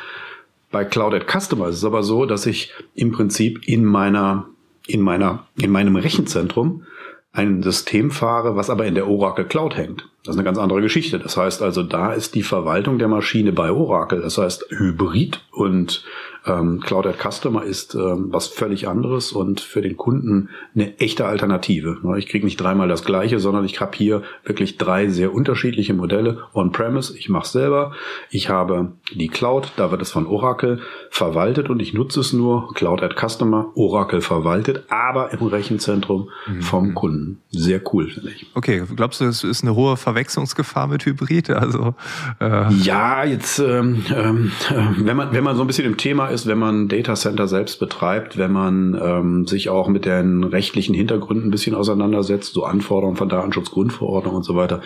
Bei 0.71 0.83
Cloud 0.83 1.13
at 1.13 1.27
Customer 1.27 1.69
ist 1.69 1.77
es 1.77 1.85
aber 1.85 2.03
so, 2.03 2.25
dass 2.25 2.45
ich 2.45 2.73
im 2.95 3.11
Prinzip 3.11 3.67
in 3.67 3.85
meiner, 3.85 4.47
in 4.87 5.01
meiner, 5.01 5.45
in 5.57 5.71
meinem 5.71 5.95
Rechenzentrum 5.95 6.83
ein 7.31 7.63
System 7.63 8.11
fahre, 8.11 8.55
was 8.55 8.69
aber 8.69 8.85
in 8.85 8.95
der 8.95 9.07
Oracle 9.07 9.45
Cloud 9.45 9.75
hängt. 9.75 10.07
Das 10.23 10.35
ist 10.35 10.39
eine 10.39 10.45
ganz 10.45 10.57
andere 10.57 10.81
Geschichte. 10.81 11.19
Das 11.19 11.37
heißt 11.37 11.61
also, 11.61 11.83
da 11.83 12.13
ist 12.13 12.33
die 12.33 12.43
Verwaltung 12.43 12.97
der 12.97 13.09
Maschine 13.09 13.51
bei 13.51 13.71
Oracle. 13.71 14.21
Das 14.21 14.37
heißt, 14.37 14.67
Hybrid 14.69 15.41
und 15.51 16.03
ähm, 16.45 16.79
Cloud 16.81 17.07
at 17.07 17.17
Customer 17.19 17.63
ist 17.63 17.95
ähm, 17.95 18.27
was 18.29 18.47
völlig 18.47 18.87
anderes 18.87 19.31
und 19.31 19.61
für 19.61 19.81
den 19.81 19.97
Kunden 19.97 20.49
eine 20.73 20.97
echte 20.99 21.25
Alternative. 21.25 21.97
Ich 22.17 22.27
kriege 22.27 22.45
nicht 22.45 22.57
dreimal 22.57 22.87
das 22.87 23.03
gleiche, 23.03 23.39
sondern 23.39 23.65
ich 23.65 23.79
habe 23.81 23.97
hier 23.97 24.21
wirklich 24.43 24.77
drei 24.77 25.07
sehr 25.09 25.33
unterschiedliche 25.33 25.93
Modelle. 25.93 26.43
On-Premise, 26.53 27.17
ich 27.17 27.29
mache 27.29 27.47
selber. 27.47 27.93
Ich 28.29 28.49
habe 28.49 28.93
die 29.13 29.27
Cloud, 29.27 29.73
da 29.77 29.91
wird 29.91 30.01
es 30.01 30.11
von 30.11 30.27
Oracle 30.27 30.79
verwaltet 31.09 31.69
und 31.69 31.81
ich 31.81 31.93
nutze 31.93 32.19
es 32.19 32.33
nur. 32.33 32.73
Cloud 32.73 33.01
at 33.01 33.15
Customer, 33.15 33.71
Oracle 33.75 34.21
verwaltet, 34.21 34.85
aber 34.89 35.33
im 35.33 35.45
Rechenzentrum 35.45 36.29
mhm. 36.47 36.61
vom 36.61 36.93
Kunden. 36.93 37.41
Sehr 37.49 37.81
cool, 37.93 38.09
finde 38.09 38.31
ich. 38.31 38.45
Okay, 38.53 38.83
glaubst 38.95 39.21
du, 39.21 39.25
es 39.25 39.43
ist 39.43 39.63
eine 39.63 39.75
hohe 39.75 39.97
Verwechslungsgefahr 39.97 40.87
mit 40.87 41.05
Hybrid? 41.05 41.49
Also 41.49 41.95
äh 42.39 42.71
ja, 42.73 43.23
jetzt 43.23 43.59
ähm, 43.59 44.03
ähm, 44.13 44.51
äh, 44.69 45.05
wenn 45.05 45.17
man 45.17 45.31
wenn 45.31 45.43
man 45.43 45.55
so 45.55 45.61
ein 45.61 45.67
bisschen 45.67 45.85
im 45.85 45.97
Thema 45.97 46.27
ist, 46.27 46.34
wenn 46.43 46.57
man 46.57 46.87
Data 46.87 47.15
Center 47.15 47.47
selbst 47.47 47.79
betreibt, 47.79 48.37
wenn 48.37 48.51
man 48.51 48.99
ähm, 49.01 49.47
sich 49.47 49.69
auch 49.69 49.87
mit 49.87 50.05
den 50.05 50.43
rechtlichen 50.43 50.93
Hintergründen 50.93 51.47
ein 51.47 51.51
bisschen 51.51 51.75
auseinandersetzt, 51.75 52.53
so 52.53 52.65
Anforderungen 52.65 53.17
von 53.17 53.29
Datenschutzgrundverordnung 53.29 54.35
und 54.35 54.43
so 54.43 54.55
weiter, 54.55 54.81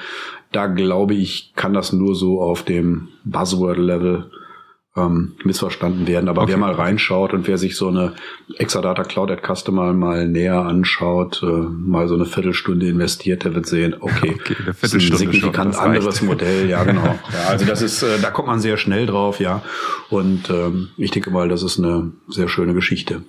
da 0.52 0.68
glaube 0.68 1.16
ich, 1.16 1.54
kann 1.56 1.74
das 1.74 1.92
nur 1.94 2.16
so 2.16 2.42
auf 2.42 2.64
dem 2.64 3.10
Buzzword-Level 3.24 4.30
ähm, 4.98 5.36
missverstanden 5.44 6.08
werden. 6.08 6.30
Aber 6.30 6.44
okay. 6.44 6.52
wer 6.52 6.58
mal 6.58 6.74
reinschaut 6.74 7.34
und 7.34 7.48
wer 7.48 7.58
sich 7.58 7.76
so 7.76 7.90
eine 7.90 8.14
Exadata 8.58 9.04
Cloud 9.04 9.32
at 9.32 9.42
Customer 9.44 9.94
mal 9.94 10.28
näher 10.28 10.62
anschaut, 10.66 11.42
äh, 11.44 11.46
mal 11.46 12.08
so 12.08 12.16
eine 12.16 12.26
Viertelstunde 12.26 12.88
investiert, 12.88 13.44
der 13.44 13.54
wird 13.54 13.68
sehen, 13.68 13.96
okay, 14.00 14.36
okay 14.40 14.56
das 14.66 14.94
ist 14.94 15.12
ein 15.12 15.18
signifikant 15.18 15.76
schon, 15.76 15.84
anderes 15.84 16.22
Modell, 16.22 16.68
ja 16.68 16.84
genau. 16.84 17.06
ja, 17.34 17.50
also 17.50 17.66
das 17.66 17.82
ist, 17.82 18.02
äh, 18.02 18.20
da 18.22 18.32
kommt 18.32 18.48
man 18.48 18.60
sehr 18.60 18.78
schnell 18.78 19.06
drauf, 19.06 19.40
ja. 19.40 19.62
Und 20.10 20.50
ähm, 20.50 20.90
ich 20.98 21.12
denke 21.12 21.30
mal, 21.30 21.48
das 21.50 21.62
ist 21.62 21.78
eine 21.78 22.12
sehr 22.28 22.50
schöne 22.50 22.74
Geschichte. 22.74 23.22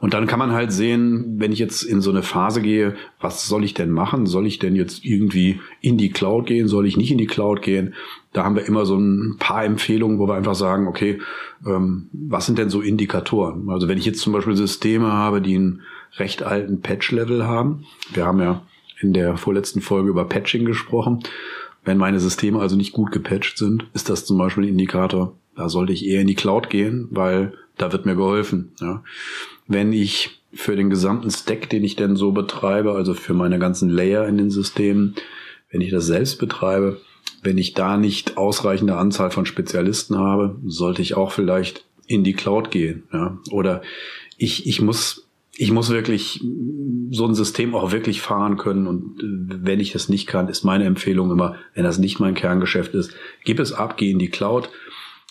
Und 0.00 0.14
dann 0.14 0.26
kann 0.26 0.38
man 0.38 0.52
halt 0.52 0.72
sehen, 0.72 1.36
wenn 1.38 1.50
ich 1.50 1.58
jetzt 1.58 1.82
in 1.82 2.00
so 2.00 2.10
eine 2.10 2.22
Phase 2.22 2.62
gehe, 2.62 2.94
was 3.20 3.48
soll 3.48 3.64
ich 3.64 3.74
denn 3.74 3.90
machen? 3.90 4.26
Soll 4.26 4.46
ich 4.46 4.58
denn 4.60 4.76
jetzt 4.76 5.04
irgendwie 5.04 5.60
in 5.80 5.98
die 5.98 6.10
Cloud 6.10 6.46
gehen? 6.46 6.68
Soll 6.68 6.86
ich 6.86 6.96
nicht 6.96 7.10
in 7.10 7.18
die 7.18 7.26
Cloud 7.26 7.62
gehen? 7.62 7.94
Da 8.32 8.44
haben 8.44 8.54
wir 8.54 8.66
immer 8.66 8.86
so 8.86 8.96
ein 8.96 9.36
paar 9.38 9.64
Empfehlungen, 9.64 10.18
wo 10.18 10.28
wir 10.28 10.34
einfach 10.34 10.54
sagen, 10.54 10.86
okay, 10.86 11.18
ähm, 11.66 12.08
was 12.12 12.46
sind 12.46 12.58
denn 12.58 12.70
so 12.70 12.80
Indikatoren? 12.80 13.68
Also 13.70 13.88
wenn 13.88 13.98
ich 13.98 14.04
jetzt 14.04 14.20
zum 14.20 14.32
Beispiel 14.32 14.54
Systeme 14.54 15.12
habe, 15.12 15.42
die 15.42 15.56
einen 15.56 15.82
recht 16.16 16.42
alten 16.44 16.80
Patch-Level 16.80 17.44
haben, 17.46 17.84
wir 18.12 18.24
haben 18.24 18.40
ja 18.40 18.62
in 19.00 19.12
der 19.12 19.36
vorletzten 19.36 19.80
Folge 19.80 20.10
über 20.10 20.24
Patching 20.24 20.64
gesprochen. 20.64 21.24
Wenn 21.84 21.98
meine 21.98 22.20
Systeme 22.20 22.60
also 22.60 22.76
nicht 22.76 22.92
gut 22.92 23.12
gepatcht 23.12 23.58
sind, 23.58 23.86
ist 23.94 24.10
das 24.10 24.26
zum 24.26 24.38
Beispiel 24.38 24.64
ein 24.64 24.70
Indikator, 24.70 25.34
da 25.56 25.68
sollte 25.68 25.92
ich 25.92 26.06
eher 26.06 26.20
in 26.20 26.26
die 26.26 26.34
Cloud 26.34 26.70
gehen, 26.70 27.08
weil 27.10 27.54
da 27.78 27.92
wird 27.92 28.06
mir 28.06 28.16
geholfen. 28.16 28.72
Ja 28.80 29.02
wenn 29.68 29.92
ich 29.92 30.40
für 30.52 30.74
den 30.74 30.90
gesamten 30.90 31.30
Stack, 31.30 31.68
den 31.68 31.84
ich 31.84 31.94
denn 31.94 32.16
so 32.16 32.32
betreibe, 32.32 32.92
also 32.92 33.14
für 33.14 33.34
meine 33.34 33.58
ganzen 33.58 33.90
Layer 33.90 34.26
in 34.26 34.38
den 34.38 34.50
Systemen, 34.50 35.14
wenn 35.70 35.82
ich 35.82 35.90
das 35.90 36.06
selbst 36.06 36.38
betreibe, 36.38 37.00
wenn 37.42 37.58
ich 37.58 37.74
da 37.74 37.98
nicht 37.98 38.38
ausreichende 38.38 38.96
Anzahl 38.96 39.30
von 39.30 39.46
Spezialisten 39.46 40.16
habe, 40.16 40.56
sollte 40.64 41.02
ich 41.02 41.14
auch 41.14 41.30
vielleicht 41.30 41.84
in 42.06 42.24
die 42.24 42.32
Cloud 42.32 42.70
gehen. 42.70 43.04
Ja? 43.12 43.38
Oder 43.50 43.82
ich, 44.38 44.66
ich 44.66 44.80
muss 44.80 45.26
ich 45.60 45.72
muss 45.72 45.90
wirklich 45.90 46.40
so 47.10 47.26
ein 47.26 47.34
System 47.34 47.74
auch 47.74 47.90
wirklich 47.90 48.20
fahren 48.20 48.58
können. 48.58 48.86
Und 48.86 49.20
äh, 49.20 49.66
wenn 49.66 49.80
ich 49.80 49.90
das 49.90 50.08
nicht 50.08 50.28
kann, 50.28 50.48
ist 50.48 50.62
meine 50.62 50.84
Empfehlung 50.84 51.32
immer, 51.32 51.56
wenn 51.74 51.82
das 51.82 51.98
nicht 51.98 52.20
mein 52.20 52.34
Kerngeschäft 52.34 52.94
ist, 52.94 53.12
gib 53.44 53.58
es 53.58 53.72
ab, 53.72 53.96
geh 53.96 54.12
in 54.12 54.20
die 54.20 54.30
Cloud, 54.30 54.70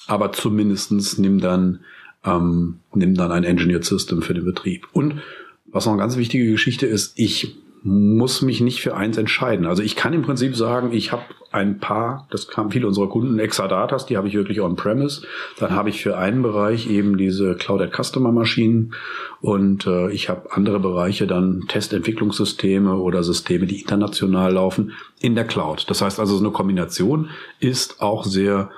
aber 0.05 0.33
zumindestens 0.33 1.17
nimm 1.17 1.39
dann, 1.39 1.79
ähm, 2.27 2.79
nimm 2.93 3.15
dann 3.15 3.31
ein 3.31 3.43
Engineered 3.43 3.85
System 3.85 4.21
für 4.21 4.33
den 4.33 4.45
Betrieb. 4.45 4.87
Und 4.91 5.21
was 5.67 5.85
noch 5.85 5.93
eine 5.93 6.01
ganz 6.01 6.17
wichtige 6.17 6.51
Geschichte 6.51 6.85
ist, 6.85 7.13
ich 7.15 7.55
muss 7.83 8.41
mich 8.41 8.59
nicht 8.59 8.81
für 8.81 8.95
eins 8.95 9.17
entscheiden. 9.17 9.65
Also 9.65 9.81
ich 9.81 9.95
kann 9.95 10.13
im 10.13 10.23
Prinzip 10.23 10.55
sagen, 10.55 10.91
ich 10.91 11.11
habe 11.11 11.23
ein 11.51 11.79
paar, 11.79 12.27
das 12.31 12.47
kamen 12.47 12.71
viele 12.71 12.87
unserer 12.87 13.07
Kunden, 13.07 13.39
Exadatas, 13.39 14.05
die 14.05 14.17
habe 14.17 14.27
ich 14.27 14.33
wirklich 14.33 14.59
on-premise. 14.59 15.25
Dann 15.59 15.71
habe 15.71 15.89
ich 15.89 16.01
für 16.01 16.17
einen 16.17 16.41
Bereich 16.41 16.89
eben 16.89 17.17
diese 17.17 17.55
Cloud 17.55 17.89
Customer 17.95 18.31
Maschinen 18.31 18.93
und 19.41 19.87
äh, 19.87 20.11
ich 20.11 20.27
habe 20.27 20.51
andere 20.51 20.79
Bereiche 20.79 21.27
dann 21.27 21.65
Testentwicklungssysteme 21.67 22.95
oder 22.97 23.23
Systeme, 23.23 23.67
die 23.67 23.79
international 23.79 24.53
laufen, 24.53 24.91
in 25.21 25.35
der 25.35 25.45
Cloud. 25.45 25.85
Das 25.89 26.01
heißt 26.01 26.19
also, 26.19 26.35
so 26.35 26.43
eine 26.43 26.51
Kombination 26.51 27.29
ist 27.59 28.01
auch 28.01 28.25
sehr 28.25 28.69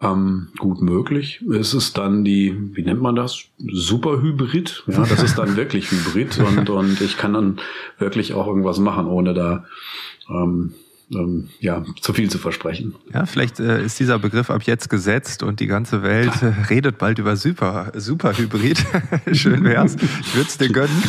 ähm, 0.00 0.48
gut 0.58 0.82
möglich. 0.82 1.42
Es 1.52 1.74
ist 1.74 1.96
dann 1.96 2.24
die, 2.24 2.54
wie 2.74 2.82
nennt 2.82 3.00
man 3.00 3.16
das? 3.16 3.44
Superhybrid. 3.58 4.84
Ja, 4.86 5.06
das 5.06 5.22
ist 5.22 5.38
dann 5.38 5.56
wirklich 5.56 5.90
Hybrid 5.90 6.38
und, 6.46 6.70
und 6.70 7.00
ich 7.00 7.16
kann 7.16 7.32
dann 7.32 7.60
wirklich 7.98 8.34
auch 8.34 8.46
irgendwas 8.46 8.78
machen, 8.78 9.06
ohne 9.06 9.34
da 9.34 9.64
ähm, 10.28 10.74
ähm, 11.12 11.50
ja, 11.60 11.84
zu 12.00 12.12
viel 12.12 12.28
zu 12.30 12.38
versprechen. 12.38 12.94
Ja, 13.12 13.26
vielleicht 13.26 13.60
äh, 13.60 13.84
ist 13.84 14.00
dieser 14.00 14.18
Begriff 14.18 14.50
ab 14.50 14.62
jetzt 14.64 14.90
gesetzt 14.90 15.42
und 15.44 15.60
die 15.60 15.66
ganze 15.66 16.02
Welt 16.02 16.42
äh, 16.42 16.46
redet 16.68 16.98
bald 16.98 17.18
über 17.18 17.36
Super, 17.36 17.92
Superhybrid. 17.94 18.84
Schön 19.32 19.62
wär's. 19.62 19.94
Ich 19.94 20.34
würde 20.34 20.48
es 20.48 20.58
dir 20.58 20.70
gönnen. 20.70 21.02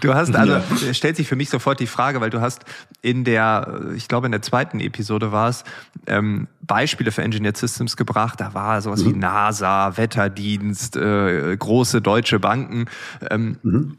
Du 0.00 0.14
hast, 0.14 0.34
also 0.34 0.54
ja. 0.54 0.94
stellt 0.94 1.16
sich 1.16 1.28
für 1.28 1.36
mich 1.36 1.50
sofort 1.50 1.78
die 1.80 1.86
Frage, 1.86 2.22
weil 2.22 2.30
du 2.30 2.40
hast 2.40 2.64
in 3.02 3.24
der, 3.24 3.90
ich 3.94 4.08
glaube 4.08 4.26
in 4.26 4.32
der 4.32 4.42
zweiten 4.42 4.80
Episode 4.80 5.30
war 5.30 5.50
es, 5.50 5.64
ähm, 6.06 6.48
Beispiele 6.62 7.12
für 7.12 7.22
Engineered 7.22 7.58
Systems 7.58 7.98
gebracht. 7.98 8.40
Da 8.40 8.54
war 8.54 8.80
sowas 8.80 9.04
mhm. 9.04 9.10
wie 9.10 9.18
NASA, 9.18 9.96
Wetterdienst, 9.98 10.96
äh, 10.96 11.54
große 11.58 12.00
deutsche 12.00 12.40
Banken. 12.40 12.86
Ähm, 13.30 13.58
mhm 13.62 13.96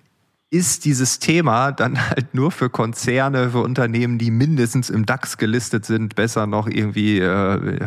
ist 0.55 0.85
dieses 0.85 1.19
Thema 1.19 1.73
dann 1.73 1.99
halt 2.09 2.33
nur 2.33 2.49
für 2.49 2.69
Konzerne, 2.69 3.49
für 3.49 3.59
Unternehmen, 3.59 4.17
die 4.17 4.31
mindestens 4.31 4.89
im 4.89 5.05
DAX 5.05 5.37
gelistet 5.37 5.85
sind, 5.85 6.15
besser 6.15 6.47
noch 6.47 6.67
irgendwie 6.67 7.19
äh, 7.19 7.79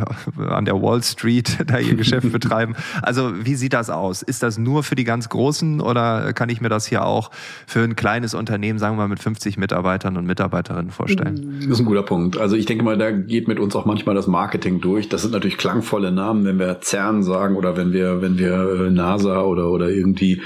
an 0.48 0.64
der 0.66 0.80
Wall 0.82 1.02
Street 1.02 1.58
da 1.66 1.78
ihr 1.78 1.94
Geschäft 1.94 2.30
betreiben. 2.32 2.74
Also 3.02 3.32
wie 3.44 3.54
sieht 3.54 3.72
das 3.72 3.88
aus? 3.88 4.22
Ist 4.22 4.42
das 4.42 4.58
nur 4.58 4.82
für 4.82 4.94
die 4.96 5.04
ganz 5.04 5.28
Großen 5.30 5.80
oder 5.80 6.32
kann 6.34 6.50
ich 6.50 6.60
mir 6.60 6.68
das 6.68 6.86
hier 6.86 7.04
auch 7.04 7.30
für 7.66 7.80
ein 7.80 7.96
kleines 7.96 8.34
Unternehmen, 8.34 8.78
sagen 8.78 8.96
wir 8.96 9.02
mal 9.02 9.08
mit 9.08 9.20
50 9.20 9.56
Mitarbeitern 9.56 10.16
und 10.16 10.26
Mitarbeiterinnen 10.26 10.90
vorstellen? 10.90 11.60
Das 11.60 11.70
ist 11.70 11.80
ein 11.80 11.86
guter 11.86 12.02
Punkt. 12.02 12.36
Also 12.36 12.56
ich 12.56 12.66
denke 12.66 12.84
mal, 12.84 12.98
da 12.98 13.10
geht 13.10 13.48
mit 13.48 13.58
uns 13.58 13.74
auch 13.76 13.86
manchmal 13.86 14.14
das 14.14 14.26
Marketing 14.26 14.80
durch. 14.80 15.08
Das 15.08 15.22
sind 15.22 15.32
natürlich 15.32 15.56
klangvolle 15.56 16.12
Namen, 16.12 16.44
wenn 16.44 16.58
wir 16.58 16.80
CERN 16.82 17.22
sagen 17.22 17.56
oder 17.56 17.76
wenn 17.76 17.92
wir, 17.92 18.20
wenn 18.20 18.38
wir 18.38 18.86
äh, 18.86 18.90
NASA 18.90 19.42
oder, 19.42 19.70
oder 19.70 19.88
irgendwie 19.88 20.42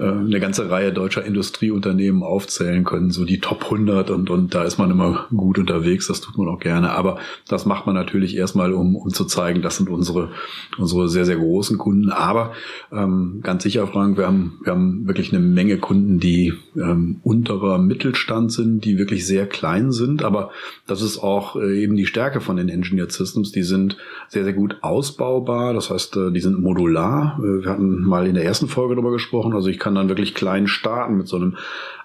äh, 0.00 0.04
eine 0.04 0.40
ganze 0.40 0.68
Reihe 0.70 0.92
deutscher 0.92 1.24
Industrie 1.24 1.59
Industrieunternehmen 1.60 2.22
aufzählen 2.22 2.84
können, 2.84 3.10
so 3.10 3.24
die 3.24 3.38
Top 3.38 3.64
100 3.64 4.10
und, 4.10 4.30
und 4.30 4.54
da 4.54 4.64
ist 4.64 4.78
man 4.78 4.90
immer 4.90 5.26
gut 5.34 5.58
unterwegs, 5.58 6.06
das 6.06 6.20
tut 6.20 6.38
man 6.38 6.48
auch 6.48 6.58
gerne. 6.58 6.92
Aber 6.92 7.18
das 7.48 7.66
macht 7.66 7.86
man 7.86 7.94
natürlich 7.94 8.36
erstmal, 8.36 8.72
um, 8.72 8.96
um 8.96 9.10
zu 9.10 9.24
zeigen, 9.26 9.60
das 9.60 9.76
sind 9.76 9.90
unsere, 9.90 10.30
unsere 10.78 11.08
sehr, 11.08 11.26
sehr 11.26 11.36
großen 11.36 11.76
Kunden. 11.76 12.10
Aber 12.10 12.52
ähm, 12.92 13.40
ganz 13.42 13.62
sicher, 13.62 13.86
Frank, 13.86 14.16
wir 14.16 14.26
haben, 14.26 14.60
wir 14.64 14.72
haben 14.72 15.06
wirklich 15.06 15.32
eine 15.32 15.40
Menge 15.40 15.78
Kunden, 15.78 16.18
die 16.18 16.54
ähm, 16.76 17.20
unterer 17.22 17.78
Mittelstand 17.78 18.52
sind, 18.52 18.84
die 18.84 18.96
wirklich 18.96 19.26
sehr 19.26 19.46
klein 19.46 19.92
sind. 19.92 20.22
Aber 20.22 20.50
das 20.86 21.02
ist 21.02 21.18
auch 21.18 21.56
äh, 21.56 21.82
eben 21.82 21.96
die 21.96 22.06
Stärke 22.06 22.40
von 22.40 22.56
den 22.56 22.68
Engineered 22.68 23.12
Systems. 23.12 23.52
Die 23.52 23.62
sind 23.62 23.96
sehr, 24.28 24.44
sehr 24.44 24.54
gut 24.54 24.78
ausbaubar. 24.80 25.74
Das 25.74 25.90
heißt, 25.90 26.16
äh, 26.16 26.32
die 26.32 26.40
sind 26.40 26.58
modular. 26.60 27.38
Äh, 27.38 27.64
wir 27.64 27.70
hatten 27.70 28.02
mal 28.02 28.26
in 28.26 28.34
der 28.34 28.44
ersten 28.44 28.68
Folge 28.68 28.94
darüber 28.94 29.12
gesprochen. 29.12 29.52
Also 29.52 29.68
ich 29.68 29.78
kann 29.78 29.94
dann 29.94 30.08
wirklich 30.08 30.34
klein 30.34 30.66
starten 30.66 31.18
mit 31.18 31.28
so 31.28 31.36
einem 31.40 31.56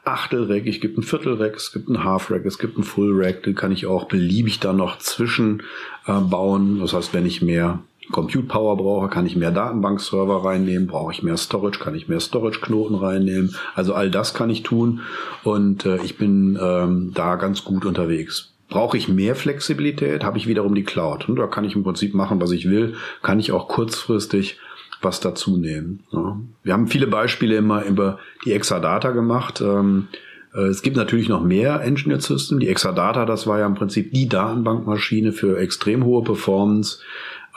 Achtel-Rack, 0.03 0.65
ich 0.65 0.81
gibt 0.81 0.97
ein 0.97 1.03
Viertel-Rack, 1.03 1.55
es 1.55 1.71
gibt 1.71 1.89
ein 1.89 2.03
Half-Rack, 2.03 2.45
es 2.45 2.59
gibt 2.59 2.77
ein 2.77 2.83
Full-Rack, 2.83 3.43
den 3.43 3.55
kann 3.55 3.71
ich 3.71 3.85
auch 3.85 4.05
beliebig 4.05 4.59
dann 4.59 4.77
noch 4.77 4.99
zwischen 4.99 5.63
äh, 6.07 6.19
bauen. 6.19 6.79
Das 6.79 6.93
heißt, 6.93 7.13
wenn 7.13 7.25
ich 7.25 7.41
mehr 7.41 7.79
Compute 8.11 8.45
Power 8.45 8.77
brauche, 8.77 9.09
kann 9.09 9.25
ich 9.25 9.35
mehr 9.35 9.51
Datenbankserver 9.51 10.45
reinnehmen, 10.45 10.87
brauche 10.87 11.11
ich 11.11 11.23
mehr 11.23 11.37
Storage, 11.37 11.79
kann 11.79 11.95
ich 11.95 12.07
mehr 12.07 12.19
Storage-Knoten 12.19 12.95
reinnehmen. 12.95 13.55
Also 13.73 13.93
all 13.93 14.11
das 14.11 14.33
kann 14.33 14.49
ich 14.49 14.63
tun 14.63 15.01
und 15.43 15.85
äh, 15.85 15.97
ich 16.03 16.17
bin 16.17 16.57
ähm, 16.61 17.11
da 17.13 17.35
ganz 17.35 17.63
gut 17.63 17.85
unterwegs. 17.85 18.51
Brauche 18.69 18.97
ich 18.97 19.07
mehr 19.07 19.35
Flexibilität, 19.35 20.23
habe 20.23 20.37
ich 20.37 20.47
wiederum 20.47 20.73
die 20.73 20.83
Cloud. 20.83 21.29
Und 21.29 21.37
da 21.37 21.47
kann 21.47 21.65
ich 21.65 21.75
im 21.75 21.83
Prinzip 21.83 22.13
machen, 22.13 22.41
was 22.41 22.51
ich 22.51 22.69
will, 22.69 22.95
kann 23.21 23.39
ich 23.39 23.51
auch 23.51 23.67
kurzfristig 23.67 24.57
was 25.05 25.21
dazu 25.21 25.55
nehmen. 25.55 26.01
Ja. 26.11 26.37
Wir 26.63 26.73
haben 26.73 26.87
viele 26.87 27.07
Beispiele 27.07 27.55
immer 27.55 27.85
über 27.85 28.19
die 28.43 28.51
Exadata 28.51 29.11
gemacht. 29.11 29.61
Ähm, 29.61 30.09
äh, 30.53 30.63
es 30.63 30.81
gibt 30.81 30.97
natürlich 30.97 31.29
noch 31.29 31.41
mehr 31.41 31.81
Engineered 31.81 32.21
System. 32.21 32.59
Die 32.59 32.67
Exadata, 32.67 33.25
das 33.25 33.47
war 33.47 33.59
ja 33.59 33.65
im 33.65 33.75
Prinzip 33.75 34.11
die 34.11 34.27
Datenbankmaschine 34.27 35.31
für 35.31 35.57
extrem 35.57 36.03
hohe 36.03 36.23
Performance, 36.23 36.99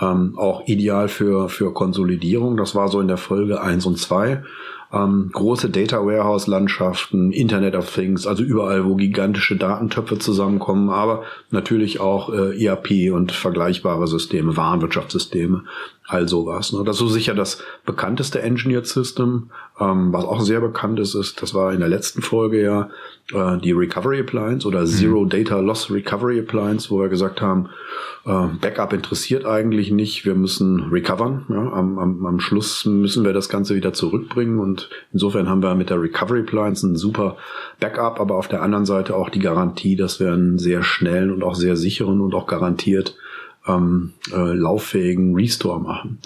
ähm, 0.01 0.39
auch 0.39 0.69
ideal 0.69 1.09
für, 1.09 1.49
für 1.49 1.75
Konsolidierung. 1.75 2.57
Das 2.57 2.77
war 2.77 2.87
so 2.87 3.01
in 3.01 3.09
der 3.09 3.17
Folge 3.17 3.61
eins 3.61 3.85
und 3.85 3.99
zwei 3.99 4.45
ähm, 4.93 5.31
große 5.33 5.69
Data 5.69 5.99
Warehouse 6.05 6.47
Landschaften, 6.47 7.31
Internet 7.31 7.75
of 7.75 7.93
Things, 7.93 8.27
also 8.27 8.43
überall, 8.43 8.87
wo 8.87 8.95
gigantische 8.95 9.57
Datentöpfe 9.57 10.19
zusammenkommen, 10.19 10.89
aber 10.89 11.25
natürlich 11.51 12.01
auch 12.01 12.33
äh, 12.33 12.65
ERP 12.65 13.13
und 13.13 13.33
vergleichbare 13.33 14.07
Systeme, 14.07 14.57
Warenwirtschaftssysteme, 14.57 15.65
all 16.09 16.27
sowas. 16.27 16.73
Ne? 16.73 16.83
Das 16.85 16.97
ist 16.97 17.01
so 17.01 17.09
sicher 17.09 17.35
das 17.35 17.63
bekannteste 17.85 18.41
Engineered 18.41 18.87
System, 18.87 19.51
ähm, 19.79 20.13
was 20.13 20.25
auch 20.25 20.41
sehr 20.41 20.61
bekannt 20.61 20.99
ist, 20.99 21.15
ist, 21.15 21.41
das 21.43 21.55
war 21.55 21.73
in 21.73 21.81
der 21.81 21.89
letzten 21.89 22.23
Folge 22.23 22.63
ja 22.63 22.89
äh, 23.33 23.59
die 23.59 23.73
Recovery 23.73 24.21
Appliance 24.21 24.67
oder 24.67 24.81
mhm. 24.81 24.87
Zero 24.87 25.25
Data 25.27 25.61
Loss 25.61 25.91
Recovery 25.91 26.41
Appliance, 26.41 26.91
wo 26.91 26.99
wir 26.99 27.09
gesagt 27.09 27.43
haben, 27.43 27.69
äh, 28.25 28.47
Backup 28.61 28.95
interessiert 28.95 29.45
eigentlich 29.45 29.91
nicht, 29.91 30.25
wir 30.25 30.35
müssen 30.35 30.89
recovern. 30.91 31.45
Ja? 31.51 31.73
Am, 31.73 31.99
am, 31.99 32.25
am 32.25 32.41
Schluss 32.41 32.87
müssen 32.87 33.25
wir 33.25 33.35
das 33.35 33.51
Ganze 33.51 33.75
wieder 33.75 33.93
zurückbringen 33.93 34.61
und 34.61 34.89
insofern 35.13 35.49
haben 35.49 35.63
wir 35.63 35.75
mit 35.75 35.91
der 35.91 36.01
Recovery 36.01 36.41
Appliance 36.41 36.87
ein 36.87 36.97
super 36.97 37.37
Backup, 37.81 38.19
aber 38.19 38.37
auf 38.37 38.49
der 38.49 38.63
anderen 38.63 38.87
Seite 38.87 39.15
auch 39.15 39.29
die 39.29 39.41
Garantie, 39.41 39.95
dass 39.95 40.21
wir 40.21 40.33
einen 40.33 40.59
sehr 40.59 40.83
schnellen 40.83 41.31
und 41.31 41.45
auch 41.45 41.55
sehr 41.55 41.77
sicheren 41.77 42.23
und 42.23 42.35
auch 42.35 42.47
garantiert 42.47 43.15
ähm, 43.69 44.15
äh, 44.33 44.55
lauffähigen 44.55 45.35
Restore 45.35 45.81
machen. 45.81 46.19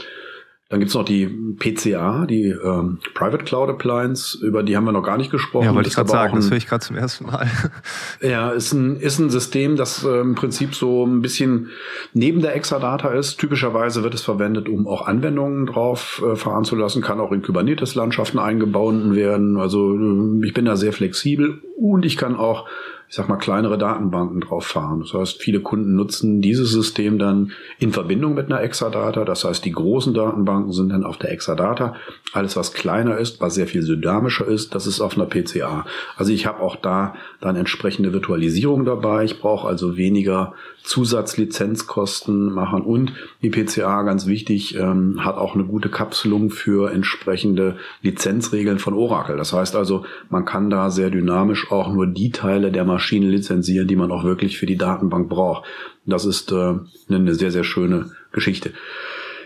Dann 0.73 0.81
gibt's 0.81 0.95
noch 0.95 1.05
die 1.05 1.27
PCA, 1.27 2.25
die 2.25 2.47
ähm, 2.47 2.99
Private 3.13 3.45
Cloud 3.45 3.69
Appliance, 3.69 4.39
über 4.43 4.63
die 4.63 4.75
haben 4.75 4.85
wir 4.85 4.93
noch 4.93 5.03
gar 5.03 5.19
nicht 5.19 5.31
gesprochen. 5.31 5.67
Ja, 5.67 5.75
wollte 5.75 5.91
ich 5.91 5.95
gerade 5.95 6.09
sagen, 6.09 6.33
ein, 6.33 6.37
das 6.37 6.49
höre 6.49 6.57
ich 6.57 6.67
gerade 6.67 6.83
zum 6.83 6.97
ersten 6.97 7.27
Mal. 7.27 7.47
Ja, 8.23 8.49
ist 8.53 8.73
ein, 8.73 8.97
ist 8.97 9.19
ein 9.19 9.29
System, 9.29 9.77
das 9.77 10.03
äh, 10.03 10.21
im 10.21 10.35
Prinzip 10.35 10.75
so 10.75 11.05
ein 11.05 11.21
bisschen 11.21 11.69
neben 12.15 12.41
der 12.41 12.57
Exadata 12.57 13.11
ist. 13.11 13.37
Typischerweise 13.37 14.03
wird 14.03 14.15
es 14.15 14.23
verwendet, 14.23 14.67
um 14.67 14.87
auch 14.87 15.07
Anwendungen 15.07 15.67
drauf 15.67 16.23
äh, 16.27 16.37
fahren 16.37 16.65
zu 16.65 16.75
lassen, 16.75 17.03
kann 17.03 17.21
auch 17.21 17.33
in 17.33 17.43
Kubernetes-Landschaften 17.43 18.39
eingebaut 18.39 19.15
werden. 19.15 19.59
Also 19.59 19.95
äh, 19.95 20.47
ich 20.47 20.55
bin 20.55 20.65
da 20.65 20.77
sehr 20.77 20.95
flexibel 20.95 21.61
und 21.77 22.07
ich 22.07 22.17
kann 22.17 22.35
auch 22.35 22.67
ich 23.13 23.17
sag 23.17 23.29
mal, 23.29 23.37
kleinere 23.37 23.77
Datenbanken 23.77 24.41
drauf 24.41 24.65
fahren. 24.65 25.01
Das 25.01 25.13
heißt, 25.13 25.43
viele 25.43 25.61
Kunden 25.61 25.95
nutzen 25.95 26.41
dieses 26.41 26.71
System 26.71 27.19
dann 27.19 27.53
in 27.79 27.93
Verbindung 27.93 28.33
mit 28.33 28.47
einer 28.47 28.63
Exadata. 28.63 29.27
Das 29.27 29.45
heißt, 29.45 29.63
die 29.67 29.73
großen 29.73 30.15
Datenbanken 30.15 30.73
sind 30.73 30.89
dann 30.89 31.05
auf 31.05 31.19
der 31.19 31.31
Exadata. 31.31 31.95
Alles, 32.33 32.57
was 32.57 32.73
kleiner 32.73 33.19
ist, 33.19 33.39
was 33.43 33.55
sehr 33.55 33.67
viel 33.67 33.85
dynamischer 33.85 34.47
ist, 34.47 34.75
das 34.75 34.87
ist 34.87 35.03
auf 35.03 35.15
einer 35.19 35.27
PCA. 35.27 35.85
Also 36.17 36.33
ich 36.33 36.47
habe 36.47 36.61
auch 36.61 36.75
da 36.75 37.15
dann 37.43 37.55
entsprechende 37.55 38.15
Virtualisierung 38.15 38.87
dabei. 38.87 39.25
Ich 39.25 39.41
brauche 39.41 39.69
also 39.69 39.99
weniger 39.99 40.55
Zusatzlizenzkosten 40.83 42.51
machen 42.51 42.81
und 42.81 43.13
die 43.43 43.51
PCA, 43.51 44.03
ganz 44.03 44.27
wichtig, 44.27 44.75
ähm, 44.77 45.23
hat 45.23 45.37
auch 45.37 45.55
eine 45.55 45.65
gute 45.65 45.91
Kapselung 45.91 46.51
für 46.51 46.91
entsprechende 46.91 47.77
Lizenzregeln 48.01 48.79
von 48.79 48.95
Oracle. 48.95 49.37
Das 49.37 49.53
heißt 49.53 49.77
also, 49.77 50.05
man 50.31 50.45
kann 50.45 50.71
da 50.71 50.91
sehr 50.91 51.11
dynamisch 51.11 51.71
auch 51.71 51.93
nur 51.93 52.07
die 52.07 52.31
Teile 52.31 52.73
der 52.73 52.85
Maschine 52.85 53.02
lizenzieren, 53.11 53.89
die 53.89 53.97
man 53.97 54.11
auch 54.11 54.25
wirklich 54.25 54.59
für 54.59 54.67
die 54.67 54.77
Datenbank 54.77 55.29
braucht. 55.29 55.65
Das 56.07 56.25
ist 56.25 56.53
äh, 56.53 56.75
eine 57.09 57.35
sehr, 57.35 57.51
sehr 57.51 57.65
schöne 57.65 58.11
Geschichte. 58.33 58.73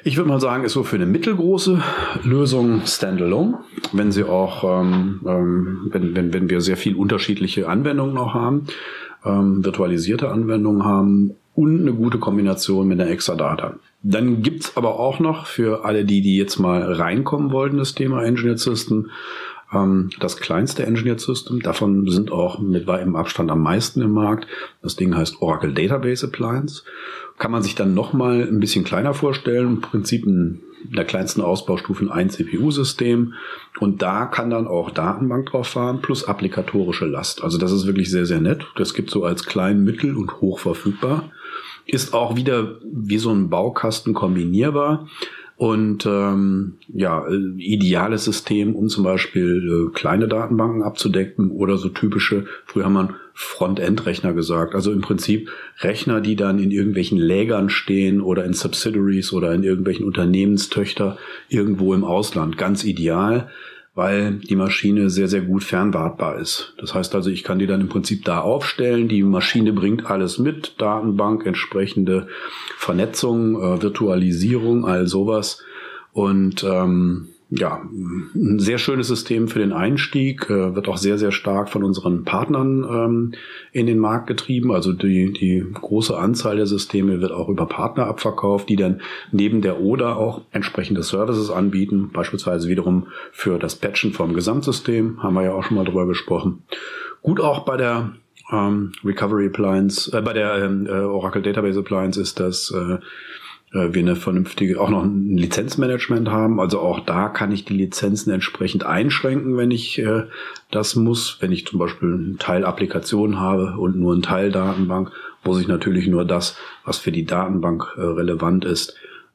Ich 0.05 0.17
würde 0.17 0.29
mal 0.29 0.41
sagen, 0.41 0.65
ist 0.65 0.75
so 0.75 0.85
für 0.85 0.97
eine 0.97 1.07
mittelgroße 1.07 1.83
Lösung 2.23 2.83
standalone, 2.87 3.59
wenn 3.93 4.13
sie 4.13 4.23
auch, 4.23 4.63
ähm, 4.63 5.21
ähm, 5.27 5.89
wenn, 5.91 6.15
wenn, 6.15 6.33
wenn 6.33 6.49
wir 6.49 6.61
sehr 6.61 6.77
viel 6.77 6.95
unterschiedliche 6.95 7.69
Anwendungen 7.69 8.15
noch 8.15 8.33
haben 8.33 8.69
ähm, 9.27 9.65
virtualisierte 9.65 10.31
Anwendungen 10.31 10.85
haben 10.85 11.35
und 11.55 11.81
eine 11.81 11.93
gute 11.93 12.19
Kombination 12.19 12.87
mit 12.87 12.99
der 12.99 13.11
Exadata. 13.11 13.75
Dann 14.03 14.43
gibt's 14.43 14.77
aber 14.77 15.01
auch 15.01 15.19
noch 15.19 15.47
für 15.47 15.85
alle 15.85 16.05
die, 16.05 16.21
die 16.21 16.37
jetzt 16.37 16.59
mal 16.59 16.93
reinkommen 16.93 17.51
wollten, 17.51 17.79
das 17.79 17.95
Thema 17.95 18.23
Engineered 18.25 18.61
System, 18.61 19.11
ähm, 19.83 20.11
das 20.21 20.37
kleinste 20.39 20.85
Engineered 20.85 21.21
System. 21.21 21.61
Davon 21.61 22.09
sind 22.09 22.33
auch 22.33 22.59
mit 22.59 22.87
weitem 22.87 23.17
Abstand 23.17 23.51
am 23.51 23.63
meisten 23.63 24.01
im 24.03 24.13
Markt. 24.13 24.47
Das 24.83 24.97
Ding 24.97 25.15
heißt 25.17 25.41
Oracle 25.41 25.73
Database 25.73 26.27
Appliance. 26.27 26.83
Kann 27.39 27.51
man 27.51 27.63
sich 27.63 27.75
dann 27.75 27.95
nochmal 27.95 28.43
ein 28.43 28.61
bisschen 28.61 28.85
kleiner 28.85 29.15
vorstellen. 29.15 29.67
Im 29.67 29.81
Prinzip 29.81 30.27
in 30.27 30.63
der 30.95 31.05
kleinsten 31.05 31.41
Ausbaustufe 31.41 32.11
ein 32.13 32.31
CPU-System 32.31 33.35
und 33.81 34.03
da 34.03 34.27
kann 34.27 34.51
dann 34.51 34.67
auch 34.67 34.91
Datenbank 34.91 35.51
drauf 35.51 35.69
fahren 35.69 36.01
plus 36.01 36.25
applikatorische 36.25 37.07
Last. 37.07 37.43
Also 37.43 37.59
das 37.59 37.73
ist 37.73 37.87
wirklich 37.87 38.11
sehr, 38.11 38.27
sehr 38.27 38.41
nett. 38.41 38.67
Das 38.77 38.95
gibt 38.95 39.11
so 39.11 39.25
als 39.25 39.47
klein, 39.47 39.83
mittel 39.85 40.17
und 40.17 40.41
hoch 40.41 40.59
verfügbar. 40.59 41.31
Ist 41.87 42.15
auch 42.15 42.37
wieder 42.37 42.77
wie 42.85 43.19
so 43.19 43.31
ein 43.31 43.49
Baukasten 43.49 44.13
kombinierbar. 44.13 45.09
Und 45.57 46.05
ähm, 46.05 46.75
ja, 46.89 47.27
ideales 47.57 48.25
System, 48.25 48.75
um 48.75 48.89
zum 48.89 49.05
Beispiel 49.05 49.89
äh, 49.89 49.93
kleine 49.95 50.29
Datenbanken 50.29 50.83
abzudecken 50.83 51.51
oder 51.51 51.79
so 51.79 51.89
typische, 51.89 52.45
früher 52.67 52.85
haben 52.85 52.93
man 52.93 53.15
Frontend-Rechner 53.33 54.35
gesagt. 54.35 54.75
Also 54.75 54.93
im 54.93 55.01
Prinzip 55.01 55.51
Rechner, 55.81 56.21
die 56.21 56.37
dann 56.37 56.59
in 56.59 56.71
irgendwelchen 56.71 57.19
Lägern 57.19 57.71
stehen 57.71 58.21
oder 58.21 58.45
in 58.45 58.53
Subsidiaries 58.53 59.33
oder 59.33 59.53
in 59.55 59.63
irgendwelchen 59.63 60.05
Unternehmenstöchter 60.05 61.17
irgendwo 61.49 61.95
im 61.95 62.05
Ausland. 62.05 62.59
Ganz 62.59 62.85
ideal 62.85 63.49
weil 63.97 64.35
die 64.35 64.57
Maschine 64.57 65.09
sehr, 65.09 65.27
sehr 65.27 65.41
gut 65.41 65.65
fernwartbar 65.65 66.39
ist. 66.39 66.75
Das 66.79 66.93
heißt 66.93 67.15
also, 67.15 67.31
ich 67.31 67.43
kann 67.43 67.59
die 67.59 67.67
dann 67.67 67.81
im 67.81 67.89
Prinzip 67.89 68.27
da 68.27 68.43
aufstellen. 68.43 69.09
Die 69.09 69.23
Maschine 69.23 69.73
bringt 69.73 70.11
alles 70.11 70.39
mit, 70.39 70.75
Datenbank, 70.79 71.47
entsprechende 71.47 72.29
Vernetzung, 72.77 73.57
äh, 73.57 73.83
Virtualisierung, 73.83 74.85
all 74.85 75.07
sowas. 75.07 75.63
Und 76.13 76.63
ähm, 76.63 77.29
ja, 77.49 77.81
ein 78.35 78.59
sehr 78.59 78.79
schönes 78.79 79.07
System 79.07 79.47
für 79.47 79.61
den 79.61 79.73
Einstieg, 79.73 80.51
äh, 80.51 80.75
wird 80.75 80.89
auch 80.89 80.97
sehr, 80.97 81.17
sehr 81.17 81.31
stark 81.31 81.69
von 81.69 81.85
unseren 81.85 82.25
Partnern 82.25 82.85
ähm, 82.85 83.33
in 83.71 83.87
den 83.87 83.99
Markt 83.99 84.27
getrieben. 84.27 84.73
Also 84.73 84.93
die, 84.93 85.33
die 85.33 85.65
große 85.73 86.17
Anzahl 86.17 86.57
der 86.57 86.67
Systeme 86.67 87.21
wird 87.21 87.31
auch 87.31 87.49
über 87.49 87.67
Partner 87.67 88.07
abverkauft, 88.09 88.69
die 88.69 88.77
dann 88.77 89.01
neben 89.31 89.63
der 89.63 89.81
ODA 89.81 90.15
auch 90.15 90.43
entsprechende 90.51 91.05
Services 91.05 91.51
anbieten, 91.51 92.11
beispielsweise 92.13 92.69
wiederum 92.69 93.07
für 93.31 93.59
das 93.59 93.77
Patchen 93.77 94.13
vom 94.13 94.35
Gesamtsystem, 94.35 95.23
haben 95.23 95.35
wir 95.35 95.45
ja 95.45 95.53
auch 95.53 95.63
schon 95.63 95.77
mal 95.77 95.85
drüber 95.85 96.07
gesprochen. 96.07 96.65
Gut 97.23 97.41
auch 97.41 97.65
bei 97.65 97.77
der 97.77 98.13
ähm, 98.51 98.91
Recovery 99.05 99.47
Appliance, 99.47 100.11
äh, 100.17 100.21
bei 100.21 100.33
der 100.33 100.65
ähm, 100.65 100.87
äh, 100.87 100.91
Oracle 100.91 101.43
Database 101.43 101.79
Appliance 101.79 102.21
ist 102.21 102.41
das 102.41 102.73
äh, 102.73 102.99
wir 103.95 104.03
eine 104.03 104.17
vernünftige, 104.17 104.81
auch 104.81 104.89
noch 104.89 105.05
ein 105.05 105.37
Lizenzmanagement 105.37 106.29
haben. 106.29 106.61
Also 106.61 106.81
auch 106.81 107.01
da 107.01 107.29
kann 107.29 107.53
ich 107.53 107.65
die 107.65 107.75
Lizenzen 107.75 108.31
entsprechend 108.31 108.85
einschränken, 108.85 109.57
wenn 109.57 109.71
ich 109.71 109.99
äh, 109.99 110.25
das 110.71 110.97
muss. 110.97 111.39
Wenn 111.41 111.53
ich 111.53 111.67
zum 111.67 111.79
Beispiel 111.79 112.13
einen 112.13 112.39
Teil 112.39 112.65
Applikation 112.65 113.39
habe 113.39 113.77
und 113.79 113.97
nur 113.97 114.13
einen 114.13 114.23
Teil 114.23 114.51
Datenbank, 114.51 115.13
muss 115.45 115.61
ich 115.61 115.69
natürlich 115.69 116.09
nur 116.09 116.25
das, 116.25 116.57
was 116.85 116.99
für 116.99 117.13
die 117.13 117.25
Datenbank 117.25 117.95
äh, 117.97 118.01
relevant 118.01 118.65
ist, 118.65 118.95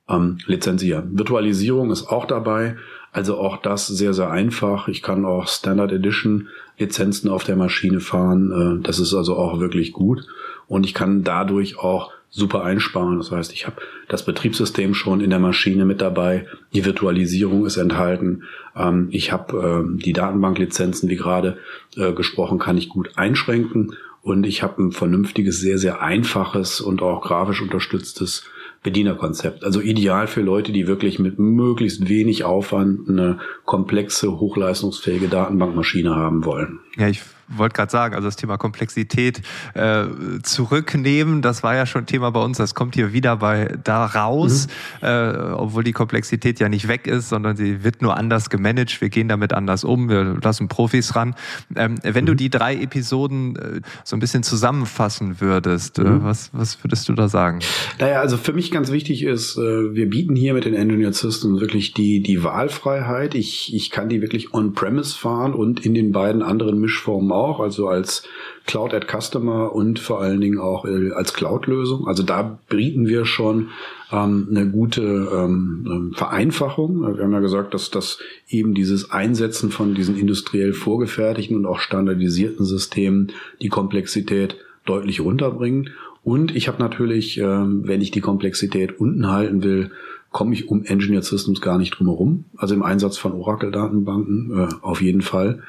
ähm, 0.10 0.38
lizenzieren. 0.46 1.18
Virtualisierung 1.18 1.92
ist 1.92 2.08
auch 2.08 2.26
dabei. 2.26 2.78
Also 3.14 3.38
auch 3.38 3.58
das 3.58 3.88
sehr, 3.88 4.14
sehr 4.14 4.32
einfach. 4.32 4.88
Ich 4.88 5.02
kann 5.02 5.26
auch 5.26 5.48
Standard 5.48 5.92
Edition 5.92 6.48
Lizenzen 6.78 7.30
auf 7.30 7.44
der 7.44 7.56
Maschine 7.58 8.00
fahren. 8.00 8.80
Äh, 8.80 8.84
das 8.84 9.00
ist 9.00 9.14
also 9.14 9.36
auch 9.36 9.60
wirklich 9.60 9.92
gut. 9.94 10.26
Und 10.68 10.86
ich 10.86 10.94
kann 10.94 11.24
dadurch 11.24 11.78
auch 11.78 12.12
super 12.32 12.64
einsparen. 12.64 13.18
Das 13.18 13.30
heißt, 13.30 13.54
ich 13.54 13.68
habe 13.68 13.82
das 14.08 14.26
Betriebssystem 14.26 14.94
schon 14.94 15.22
in 15.22 15.30
der 15.30 15.40
Maschine 15.40 15.86
mit 15.86 16.02
dabei, 16.02 16.48
die 16.74 16.86
Virtualisierung 16.86 17.66
ist 17.66 17.78
enthalten, 17.78 18.44
ähm, 18.76 19.10
ich 19.12 19.32
habe 19.32 19.58
ähm, 19.58 20.00
die 20.00 20.14
Datenbanklizenzen, 20.14 21.10
wie 21.10 21.18
gerade 21.18 21.58
äh, 21.98 22.14
gesprochen, 22.14 22.58
kann 22.58 22.78
ich 22.78 22.90
gut 22.90 23.12
einschränken 23.18 23.96
und 24.24 24.46
ich 24.46 24.64
habe 24.64 24.82
ein 24.82 24.92
vernünftiges, 24.92 25.60
sehr, 25.60 25.78
sehr 25.78 26.02
einfaches 26.02 26.80
und 26.80 27.02
auch 27.02 27.22
grafisch 27.22 27.62
unterstütztes 27.62 28.46
Bedienerkonzept. 28.84 29.64
Also 29.64 29.80
ideal 29.80 30.28
für 30.28 30.42
Leute, 30.42 30.72
die 30.72 30.88
wirklich 30.88 31.20
mit 31.20 31.38
möglichst 31.38 32.08
wenig 32.08 32.44
Aufwand 32.44 33.10
eine 33.10 33.40
komplexe, 33.66 34.40
hochleistungsfähige 34.40 35.28
Datenbankmaschine 35.28 36.16
haben 36.16 36.46
wollen. 36.46 36.80
Ja, 36.98 37.08
ich 37.08 37.22
wollte 37.58 37.76
gerade 37.76 37.92
sagen, 37.92 38.16
also 38.16 38.28
das 38.28 38.36
Thema 38.36 38.58
Komplexität 38.58 39.42
äh, 39.74 40.06
zurücknehmen, 40.44 41.42
das 41.42 41.64
war 41.64 41.76
ja 41.76 41.86
schon 41.86 42.06
Thema 42.06 42.32
bei 42.32 42.42
uns, 42.42 42.58
das 42.58 42.76
kommt 42.76 42.96
hier 42.96 43.14
wieder 43.14 43.38
bei 43.38 43.78
da 43.84 44.06
raus, 44.06 44.68
mhm. 45.02 45.08
äh, 45.08 45.52
obwohl 45.54 45.84
die 45.84 45.92
Komplexität 45.92 46.60
ja 46.60 46.70
nicht 46.70 46.88
weg 46.88 47.08
ist, 47.08 47.30
sondern 47.30 47.56
sie 47.56 47.84
wird 47.84 48.02
nur 48.02 48.18
anders 48.18 48.50
gemanagt, 48.50 49.02
wir 49.02 49.10
gehen 49.10 49.28
damit 49.28 49.54
anders 49.54 49.84
um, 49.84 50.10
wir 50.10 50.38
lassen 50.42 50.68
Profis 50.68 51.16
ran. 51.16 51.36
Ähm, 51.76 51.96
wenn 52.04 52.24
mhm. 52.24 52.28
du 52.28 52.36
die 52.36 52.50
drei 52.50 52.76
Episoden 52.76 53.56
äh, 53.56 53.82
so 54.04 54.16
ein 54.16 54.20
bisschen 54.20 54.44
zusammenfassen 54.44 55.42
würdest, 55.42 56.00
äh, 56.00 56.04
mhm. 56.04 56.24
was, 56.24 56.50
was 56.54 56.84
würdest 56.84 57.10
du 57.10 57.14
da 57.14 57.28
sagen? 57.28 57.60
Naja, 58.00 58.20
also 58.20 58.38
für 58.38 58.54
mich 58.54 58.72
ganz 58.72 58.92
wichtig 58.92 59.24
ist, 59.24 59.58
äh, 59.58 59.62
wir 59.94 60.10
bieten 60.10 60.36
hier 60.36 60.54
mit 60.54 60.66
den 60.66 60.74
Engineered 60.74 61.16
Systems 61.16 61.60
wirklich 61.62 61.94
die, 61.94 62.22
die 62.22 62.44
Wahlfreiheit. 62.44 63.36
Ich, 63.36 63.74
ich 63.74 63.92
kann 63.92 64.10
die 64.10 64.22
wirklich 64.22 64.54
on-premise 64.54 65.18
fahren 65.18 65.54
und 65.54 65.86
in 65.86 65.94
den 65.94 66.12
beiden 66.12 66.42
anderen 66.42 66.80
Mischformen 66.80 67.32
auch 67.32 67.41
auch, 67.42 67.60
also 67.60 67.88
als 67.88 68.24
Cloud 68.68 68.94
at 68.94 69.08
Customer 69.08 69.74
und 69.74 70.00
vor 70.00 70.22
allen 70.22 70.40
Dingen 70.40 70.60
auch 70.60 70.86
äh, 70.86 71.12
als 71.12 71.34
Cloud-Lösung. 71.34 72.08
Also 72.08 72.24
da 72.24 72.60
bieten 72.70 73.08
wir 73.08 73.26
schon 73.26 73.70
ähm, 74.12 74.48
eine 74.50 74.70
gute 74.70 75.02
ähm, 75.02 75.88
ähm, 75.90 76.14
Vereinfachung. 76.14 77.02
Wir 77.02 77.24
haben 77.24 77.34
ja 77.34 77.40
gesagt, 77.40 77.74
dass 77.74 77.90
das 77.90 78.20
eben 78.48 78.74
dieses 78.74 79.12
Einsetzen 79.12 79.72
von 79.72 79.96
diesen 79.96 80.18
industriell 80.18 80.74
vorgefertigten 80.74 81.58
und 81.58 81.66
auch 81.66 81.80
standardisierten 81.80 82.66
Systemen 82.66 83.32
die 83.62 83.70
Komplexität 83.70 84.58
deutlich 84.86 85.22
runterbringen. 85.22 85.90
Und 86.24 86.56
ich 86.56 86.68
habe 86.68 86.80
natürlich, 86.80 87.40
ähm, 87.40 87.82
wenn 87.86 88.02
ich 88.02 88.12
die 88.12 88.22
Komplexität 88.22 89.00
unten 89.00 89.28
halten 89.28 89.64
will, 89.64 89.92
komme 90.32 90.54
ich 90.54 90.70
um 90.70 90.84
Engineered 90.86 91.26
Systems 91.26 91.62
gar 91.62 91.78
nicht 91.78 91.92
drum 91.92 92.08
herum. 92.08 92.46
Also 92.56 92.74
im 92.74 92.84
Einsatz 92.84 93.18
von 93.18 93.34
Oracle-Datenbanken 93.34 94.52
äh, 94.52 94.74
auf 94.82 95.02
jeden 95.02 95.22
Fall. 95.22 95.64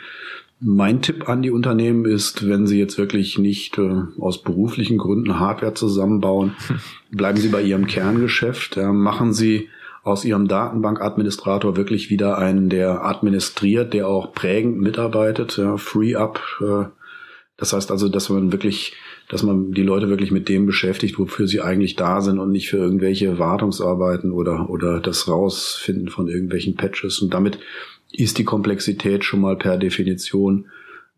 Mein 0.64 1.02
Tipp 1.02 1.28
an 1.28 1.42
die 1.42 1.50
Unternehmen 1.50 2.04
ist, 2.04 2.46
wenn 2.48 2.68
sie 2.68 2.78
jetzt 2.78 2.96
wirklich 2.96 3.36
nicht 3.36 3.78
äh, 3.78 4.02
aus 4.20 4.42
beruflichen 4.42 4.96
Gründen 4.96 5.40
Hardware 5.40 5.74
zusammenbauen, 5.74 6.54
bleiben 7.10 7.38
sie 7.38 7.48
bei 7.48 7.62
ihrem 7.62 7.86
Kerngeschäft, 7.88 8.76
ja, 8.76 8.92
machen 8.92 9.32
sie 9.32 9.68
aus 10.04 10.24
ihrem 10.24 10.46
Datenbankadministrator 10.46 11.76
wirklich 11.76 12.10
wieder 12.10 12.38
einen, 12.38 12.68
der 12.68 13.04
administriert, 13.04 13.92
der 13.92 14.06
auch 14.06 14.32
prägend 14.34 14.80
mitarbeitet, 14.80 15.56
ja, 15.56 15.76
free 15.78 16.14
up. 16.14 16.40
Äh, 16.60 16.84
das 17.56 17.72
heißt 17.72 17.90
also, 17.90 18.08
dass 18.08 18.28
man 18.28 18.52
wirklich, 18.52 18.94
dass 19.28 19.42
man 19.42 19.72
die 19.72 19.82
Leute 19.82 20.08
wirklich 20.08 20.30
mit 20.30 20.48
dem 20.48 20.66
beschäftigt, 20.66 21.18
wofür 21.18 21.48
sie 21.48 21.60
eigentlich 21.60 21.96
da 21.96 22.20
sind 22.20 22.38
und 22.38 22.52
nicht 22.52 22.70
für 22.70 22.78
irgendwelche 22.78 23.38
Wartungsarbeiten 23.38 24.30
oder, 24.30 24.70
oder 24.70 25.00
das 25.00 25.26
Rausfinden 25.26 26.08
von 26.08 26.28
irgendwelchen 26.28 26.76
Patches. 26.76 27.20
Und 27.20 27.34
damit 27.34 27.58
ist 28.12 28.38
die 28.38 28.44
Komplexität 28.44 29.24
schon 29.24 29.40
mal 29.40 29.56
per 29.56 29.78
Definition 29.78 30.66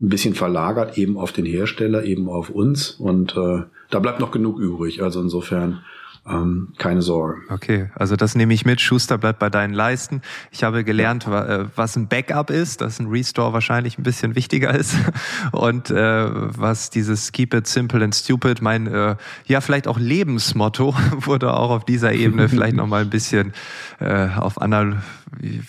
ein 0.00 0.08
bisschen 0.08 0.34
verlagert, 0.34 0.98
eben 0.98 1.16
auf 1.16 1.32
den 1.32 1.46
Hersteller, 1.46 2.04
eben 2.04 2.28
auf 2.28 2.50
uns. 2.50 2.92
Und 2.92 3.36
äh, 3.36 3.62
da 3.90 3.98
bleibt 4.00 4.20
noch 4.20 4.30
genug 4.30 4.58
übrig. 4.58 5.02
Also 5.02 5.20
insofern 5.20 5.80
ähm, 6.26 6.72
keine 6.78 7.02
Sorge. 7.02 7.40
Okay, 7.50 7.90
also 7.94 8.16
das 8.16 8.34
nehme 8.34 8.54
ich 8.54 8.64
mit. 8.64 8.80
Schuster 8.80 9.18
bleibt 9.18 9.38
bei 9.38 9.50
deinen 9.50 9.74
Leisten. 9.74 10.22
Ich 10.50 10.64
habe 10.64 10.82
gelernt, 10.82 11.26
äh, 11.26 11.66
was 11.76 11.96
ein 11.96 12.08
Backup 12.08 12.50
ist, 12.50 12.80
dass 12.80 12.98
ein 12.98 13.08
Restore 13.08 13.52
wahrscheinlich 13.52 13.98
ein 13.98 14.04
bisschen 14.04 14.34
wichtiger 14.34 14.74
ist 14.74 14.96
und 15.52 15.90
äh, 15.90 16.26
was 16.32 16.88
dieses 16.88 17.32
Keep 17.32 17.52
it 17.54 17.66
simple 17.66 18.02
and 18.02 18.14
stupid, 18.14 18.62
mein 18.62 18.86
äh, 18.86 19.16
ja 19.46 19.60
vielleicht 19.60 19.86
auch 19.86 19.98
Lebensmotto 19.98 20.94
wurde 21.18 21.52
auch 21.52 21.70
auf 21.70 21.84
dieser 21.84 22.12
Ebene 22.12 22.48
vielleicht 22.48 22.76
noch 22.76 22.86
mal 22.86 23.02
ein 23.02 23.10
bisschen 23.10 23.52
äh, 24.00 24.28
auf 24.28 24.60
Anal 24.60 25.02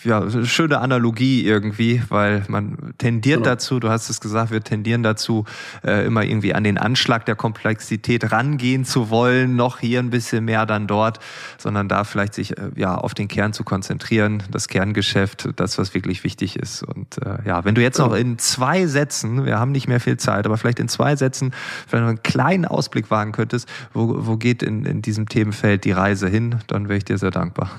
ja, 0.04 0.44
schöne 0.44 0.78
Analogie 0.78 1.44
irgendwie, 1.44 2.02
weil 2.08 2.44
man 2.48 2.94
tendiert 2.98 3.38
genau. 3.38 3.50
dazu, 3.50 3.80
du 3.80 3.88
hast 3.88 4.08
es 4.08 4.20
gesagt, 4.20 4.50
wir 4.50 4.62
tendieren 4.62 5.02
dazu, 5.02 5.44
äh, 5.84 6.06
immer 6.06 6.24
irgendwie 6.24 6.54
an 6.54 6.64
den 6.64 6.78
Anschlag 6.78 7.26
der 7.26 7.34
Komplexität 7.34 8.32
rangehen 8.32 8.84
zu 8.84 9.10
wollen, 9.10 9.56
noch 9.56 9.78
hier 9.78 10.00
ein 10.00 10.10
bisschen 10.10 10.44
mehr 10.44 10.66
dann 10.66 10.86
dort, 10.86 11.18
sondern 11.58 11.88
da 11.88 12.04
vielleicht 12.04 12.34
sich 12.34 12.56
äh, 12.58 12.70
ja 12.76 12.94
auf 12.94 13.14
den 13.14 13.28
Kern 13.28 13.52
zu 13.52 13.64
konzentrieren, 13.64 14.42
das 14.50 14.68
Kerngeschäft, 14.68 15.48
das, 15.56 15.78
was 15.78 15.94
wirklich 15.94 16.24
wichtig 16.24 16.56
ist. 16.56 16.82
Und 16.82 17.18
äh, 17.24 17.46
ja, 17.46 17.64
wenn 17.64 17.74
du 17.74 17.82
jetzt 17.82 17.98
noch 17.98 18.14
in 18.14 18.38
zwei 18.38 18.86
Sätzen, 18.86 19.44
wir 19.44 19.58
haben 19.58 19.72
nicht 19.72 19.88
mehr 19.88 20.00
viel 20.00 20.16
Zeit, 20.16 20.46
aber 20.46 20.56
vielleicht 20.56 20.80
in 20.80 20.88
zwei 20.88 21.16
Sätzen 21.16 21.52
vielleicht 21.86 22.02
noch 22.02 22.08
einen 22.08 22.22
kleinen 22.22 22.64
Ausblick 22.64 23.10
wagen 23.10 23.32
könntest, 23.32 23.68
wo, 23.92 24.26
wo 24.26 24.36
geht 24.36 24.62
in, 24.62 24.84
in 24.84 25.02
diesem 25.02 25.28
Themenfeld 25.28 25.84
die 25.84 25.92
Reise 25.92 26.28
hin, 26.28 26.56
dann 26.66 26.88
wäre 26.88 26.98
ich 26.98 27.04
dir 27.04 27.18
sehr 27.18 27.30
dankbar. 27.30 27.70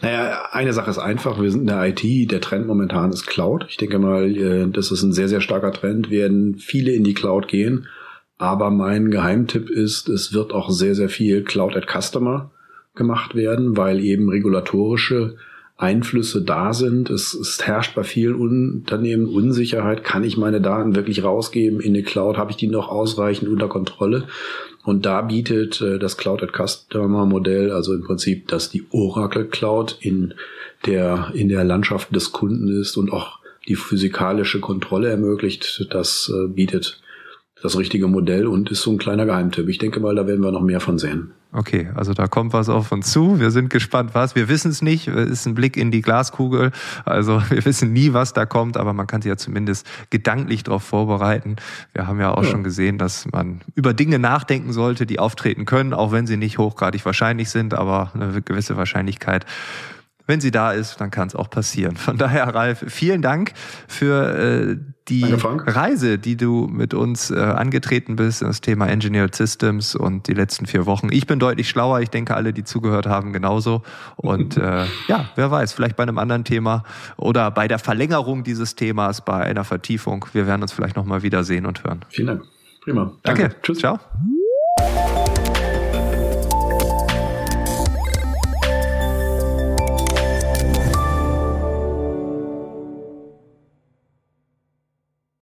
Naja, 0.00 0.42
eine 0.52 0.72
Sache 0.72 0.90
ist 0.90 0.98
einfach, 0.98 1.23
wir 1.24 1.50
sind 1.50 1.62
in 1.62 1.66
der 1.66 1.86
IT, 1.86 2.30
der 2.30 2.40
Trend 2.40 2.66
momentan 2.66 3.10
ist 3.10 3.26
Cloud. 3.26 3.66
Ich 3.68 3.76
denke 3.76 3.98
mal, 3.98 4.36
äh, 4.36 4.68
das 4.68 4.90
ist 4.90 5.02
ein 5.02 5.12
sehr, 5.12 5.28
sehr 5.28 5.40
starker 5.40 5.72
Trend, 5.72 6.10
werden 6.10 6.56
viele 6.56 6.92
in 6.92 7.04
die 7.04 7.14
Cloud 7.14 7.48
gehen. 7.48 7.86
Aber 8.36 8.70
mein 8.70 9.10
Geheimtipp 9.10 9.70
ist, 9.70 10.08
es 10.08 10.32
wird 10.32 10.52
auch 10.52 10.70
sehr, 10.70 10.94
sehr 10.94 11.08
viel 11.08 11.42
Cloud 11.44 11.76
at 11.76 11.86
Customer 11.86 12.50
gemacht 12.94 13.34
werden, 13.34 13.76
weil 13.76 14.00
eben 14.00 14.28
regulatorische 14.28 15.36
Einflüsse 15.76 16.42
da 16.42 16.72
sind. 16.72 17.10
Es, 17.10 17.34
es 17.34 17.66
herrscht 17.66 17.94
bei 17.94 18.04
vielen 18.04 18.36
Unternehmen 18.36 19.26
Unsicherheit. 19.26 20.04
Kann 20.04 20.22
ich 20.22 20.36
meine 20.36 20.60
Daten 20.60 20.94
wirklich 20.94 21.24
rausgeben 21.24 21.80
in 21.80 21.94
die 21.94 22.02
Cloud? 22.02 22.36
Habe 22.36 22.52
ich 22.52 22.56
die 22.56 22.68
noch 22.68 22.88
ausreichend 22.88 23.48
unter 23.48 23.68
Kontrolle? 23.68 24.28
Und 24.84 25.06
da 25.06 25.22
bietet 25.22 25.80
äh, 25.80 25.98
das 25.98 26.16
Cloud 26.16 26.42
at 26.42 26.52
Customer 26.52 27.24
Modell, 27.26 27.72
also 27.72 27.94
im 27.94 28.02
Prinzip, 28.02 28.48
dass 28.48 28.70
die 28.70 28.84
Oracle 28.90 29.46
Cloud 29.46 29.96
in 30.00 30.34
der, 30.86 31.30
in 31.34 31.48
der 31.48 31.64
Landschaft 31.64 32.14
des 32.14 32.32
Kunden 32.32 32.80
ist 32.80 32.96
und 32.96 33.10
auch 33.10 33.38
die 33.66 33.76
physikalische 33.76 34.60
Kontrolle 34.60 35.08
ermöglicht. 35.08 35.86
Das 35.90 36.30
äh, 36.32 36.48
bietet 36.48 37.00
das 37.62 37.78
richtige 37.78 38.08
Modell 38.08 38.46
und 38.46 38.70
ist 38.70 38.82
so 38.82 38.90
ein 38.90 38.98
kleiner 38.98 39.24
Geheimtipp. 39.24 39.68
Ich 39.68 39.78
denke 39.78 40.00
mal, 40.00 40.14
da 40.14 40.26
werden 40.26 40.42
wir 40.42 40.52
noch 40.52 40.60
mehr 40.60 40.80
von 40.80 40.98
sehen. 40.98 41.32
Okay, 41.56 41.88
also 41.94 42.14
da 42.14 42.26
kommt 42.26 42.52
was 42.52 42.68
auf 42.68 42.90
uns 42.90 43.12
zu. 43.12 43.38
Wir 43.38 43.52
sind 43.52 43.70
gespannt, 43.70 44.10
was. 44.12 44.34
Wir 44.34 44.48
wissen 44.48 44.72
es 44.72 44.82
nicht. 44.82 45.06
Es 45.06 45.30
ist 45.30 45.46
ein 45.46 45.54
Blick 45.54 45.76
in 45.76 45.92
die 45.92 46.02
Glaskugel. 46.02 46.72
Also 47.04 47.40
wir 47.48 47.64
wissen 47.64 47.92
nie, 47.92 48.12
was 48.12 48.32
da 48.32 48.44
kommt, 48.44 48.76
aber 48.76 48.92
man 48.92 49.06
kann 49.06 49.22
sich 49.22 49.28
ja 49.28 49.36
zumindest 49.36 49.86
gedanklich 50.10 50.64
darauf 50.64 50.82
vorbereiten. 50.82 51.54
Wir 51.92 52.08
haben 52.08 52.18
ja 52.18 52.32
auch 52.32 52.42
ja. 52.42 52.50
schon 52.50 52.64
gesehen, 52.64 52.98
dass 52.98 53.30
man 53.30 53.60
über 53.76 53.94
Dinge 53.94 54.18
nachdenken 54.18 54.72
sollte, 54.72 55.06
die 55.06 55.20
auftreten 55.20 55.64
können, 55.64 55.94
auch 55.94 56.10
wenn 56.10 56.26
sie 56.26 56.36
nicht 56.36 56.58
hochgradig 56.58 57.04
wahrscheinlich 57.04 57.50
sind, 57.50 57.72
aber 57.72 58.10
eine 58.14 58.42
gewisse 58.42 58.76
Wahrscheinlichkeit 58.76 59.46
wenn 60.26 60.40
sie 60.40 60.50
da 60.50 60.72
ist, 60.72 61.00
dann 61.00 61.10
kann 61.10 61.28
es 61.28 61.34
auch 61.34 61.50
passieren. 61.50 61.96
Von 61.96 62.16
daher, 62.16 62.54
Ralf, 62.54 62.84
vielen 62.88 63.22
Dank 63.22 63.52
für 63.88 64.36
äh, 64.36 64.76
die 65.08 65.24
Reise, 65.24 66.18
die 66.18 66.36
du 66.36 66.66
mit 66.66 66.94
uns 66.94 67.30
äh, 67.30 67.38
angetreten 67.38 68.16
bist, 68.16 68.40
das 68.40 68.62
Thema 68.62 68.86
Engineered 68.86 69.34
Systems 69.34 69.94
und 69.94 70.28
die 70.28 70.32
letzten 70.32 70.64
vier 70.66 70.86
Wochen. 70.86 71.08
Ich 71.10 71.26
bin 71.26 71.38
deutlich 71.38 71.68
schlauer. 71.68 72.00
Ich 72.00 72.08
denke, 72.08 72.34
alle, 72.34 72.54
die 72.54 72.64
zugehört 72.64 73.06
haben, 73.06 73.32
genauso. 73.32 73.82
Und 74.16 74.56
äh, 74.56 74.86
ja, 75.08 75.28
wer 75.36 75.50
weiß, 75.50 75.74
vielleicht 75.74 75.96
bei 75.96 76.04
einem 76.04 76.18
anderen 76.18 76.44
Thema 76.44 76.84
oder 77.16 77.50
bei 77.50 77.68
der 77.68 77.78
Verlängerung 77.78 78.44
dieses 78.44 78.76
Themas, 78.76 79.22
bei 79.22 79.40
einer 79.40 79.64
Vertiefung. 79.64 80.24
Wir 80.32 80.46
werden 80.46 80.62
uns 80.62 80.72
vielleicht 80.72 80.96
nochmal 80.96 81.22
wiedersehen 81.22 81.66
und 81.66 81.84
hören. 81.84 82.00
Vielen 82.08 82.28
Dank. 82.28 82.42
Prima. 82.82 83.12
Danke. 83.22 83.42
Danke. 83.42 83.56
Tschüss. 83.62 83.78
Ciao. 83.78 83.98